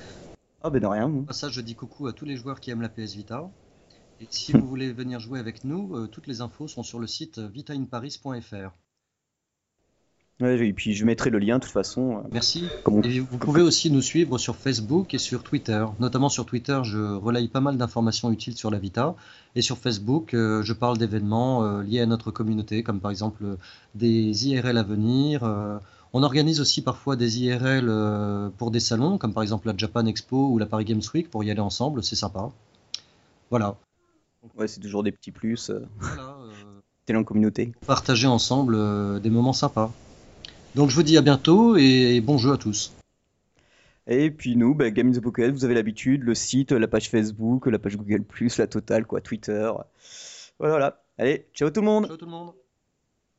Ah 0.63 0.69
ben 0.69 0.82
de 0.82 0.88
rien. 0.88 1.12
Ça, 1.32 1.50
je 1.50 1.62
dis 1.62 1.76
coucou 1.76 2.08
à 2.08 2.13
tous 2.13 2.26
les 2.26 2.36
joueurs 2.36 2.60
qui 2.60 2.71
aiment 2.71 2.82
la 2.82 2.89
PS 2.89 3.13
Vita. 3.13 3.50
Et 4.19 4.28
si 4.30 4.52
vous 4.54 4.67
voulez 4.67 4.91
venir 4.91 5.19
jouer 5.19 5.39
avec 5.39 5.63
nous, 5.63 6.08
toutes 6.08 6.28
les 6.28 6.41
infos 6.41 6.67
sont 6.67 6.84
sur 6.84 7.00
le 7.00 7.08
site 7.08 7.39
vitainparis.fr 7.39 8.71
et 10.39 10.73
puis 10.73 10.93
je 10.93 11.04
mettrai 11.04 11.32
le 11.32 11.39
lien 11.39 11.58
de 11.58 11.63
toute 11.63 11.71
façon. 11.71 12.17
Euh, 12.17 12.21
Merci. 12.32 12.67
vous 12.86 13.38
pouvez 13.39 13.62
aussi 13.62 13.89
nous 13.89 14.02
suivre 14.02 14.38
sur 14.38 14.56
Facebook 14.56 15.13
et 15.13 15.17
sur 15.17 15.43
Twitter. 15.43 15.84
Notamment 16.00 16.30
sur 16.30 16.45
Twitter, 16.45 16.80
je 16.84 17.15
relaye 17.15 17.47
pas 17.47 17.60
mal 17.60 17.78
d'informations 17.78 18.32
utiles 18.32 18.56
sur 18.56 18.69
la 18.69 18.78
Vita. 18.78 19.15
Et 19.56 19.62
sur 19.62 19.78
Facebook, 19.80 20.34
euh, 20.34 20.62
je 20.62 20.73
parle 20.73 21.00
d'événements 21.00 21.63
euh, 21.63 21.82
liés 21.82 22.02
à 22.02 22.06
notre 22.06 22.30
communauté, 22.30 22.84
comme 22.84 23.00
par 23.00 23.10
exemple 23.10 23.58
des 23.95 24.47
IRL 24.47 24.78
à 24.78 24.84
venir. 24.84 25.41
on 26.13 26.23
organise 26.23 26.62
aussi 26.62 26.84
parfois 26.84 27.15
des 27.15 27.39
IRL 27.41 28.52
pour 28.58 28.69
des 28.69 28.80
salons, 28.80 29.17
comme 29.17 29.34
par 29.34 29.41
exemple 29.43 29.67
la 29.67 29.73
Japan 29.76 30.06
Expo 30.06 30.50
ou 30.50 30.60
la 30.60 30.67
Paris 30.67 30.86
Games 30.86 31.02
Week, 31.13 31.30
pour 31.32 31.43
y 31.43 31.50
aller 31.50 31.60
ensemble, 31.60 32.04
c'est 32.04 32.15
sympa. 32.15 32.52
Voilà. 33.50 33.76
Ouais, 34.56 34.67
c'est 34.67 34.80
toujours 34.80 35.04
des 35.04 35.12
petits 35.12 35.32
plus. 35.32 35.71
Voilà, 36.00 36.38
T'es 37.06 37.15
en 37.15 37.23
communauté. 37.23 37.71
partager 37.88 38.28
ensemble 38.28 39.21
des 39.21 39.30
moments 39.30 39.54
sympas. 39.54 39.91
Donc 40.78 40.92
je 40.92 40.96
vous 40.96 41.02
dis 41.02 41.18
à 41.18 41.22
bientôt 41.22 41.76
et 41.76 42.22
bon 42.22 42.38
jeu 42.38 42.54
à 42.54 42.58
tous. 42.58 42.94
Et 44.06 44.30
puis 44.30 44.56
nous, 44.56 44.76
bah, 44.76 44.92
Game 44.92 45.08
in 45.08 45.12
the 45.12 45.20
Pocket, 45.20 45.52
vous 45.52 45.66
avez 45.66 45.74
l'habitude, 45.74 46.22
le 46.22 46.36
site, 46.36 46.72
la 46.72 46.88
page 46.88 47.10
Facebook, 47.10 47.66
la 47.66 47.80
page 47.80 47.98
Google+, 47.98 48.24
la 48.60 48.68
totale, 48.68 49.08
quoi, 49.08 49.20
Twitter. 49.20 49.72
Voilà, 50.60 50.74
voilà. 50.74 51.04
Allez, 51.18 51.48
ciao 51.56 51.72
tout 51.72 51.82
le 51.82 51.88
monde 51.88 52.06
Ciao 52.06 52.16
tout 52.16 52.26
le 52.26 52.32
monde. 52.32 52.54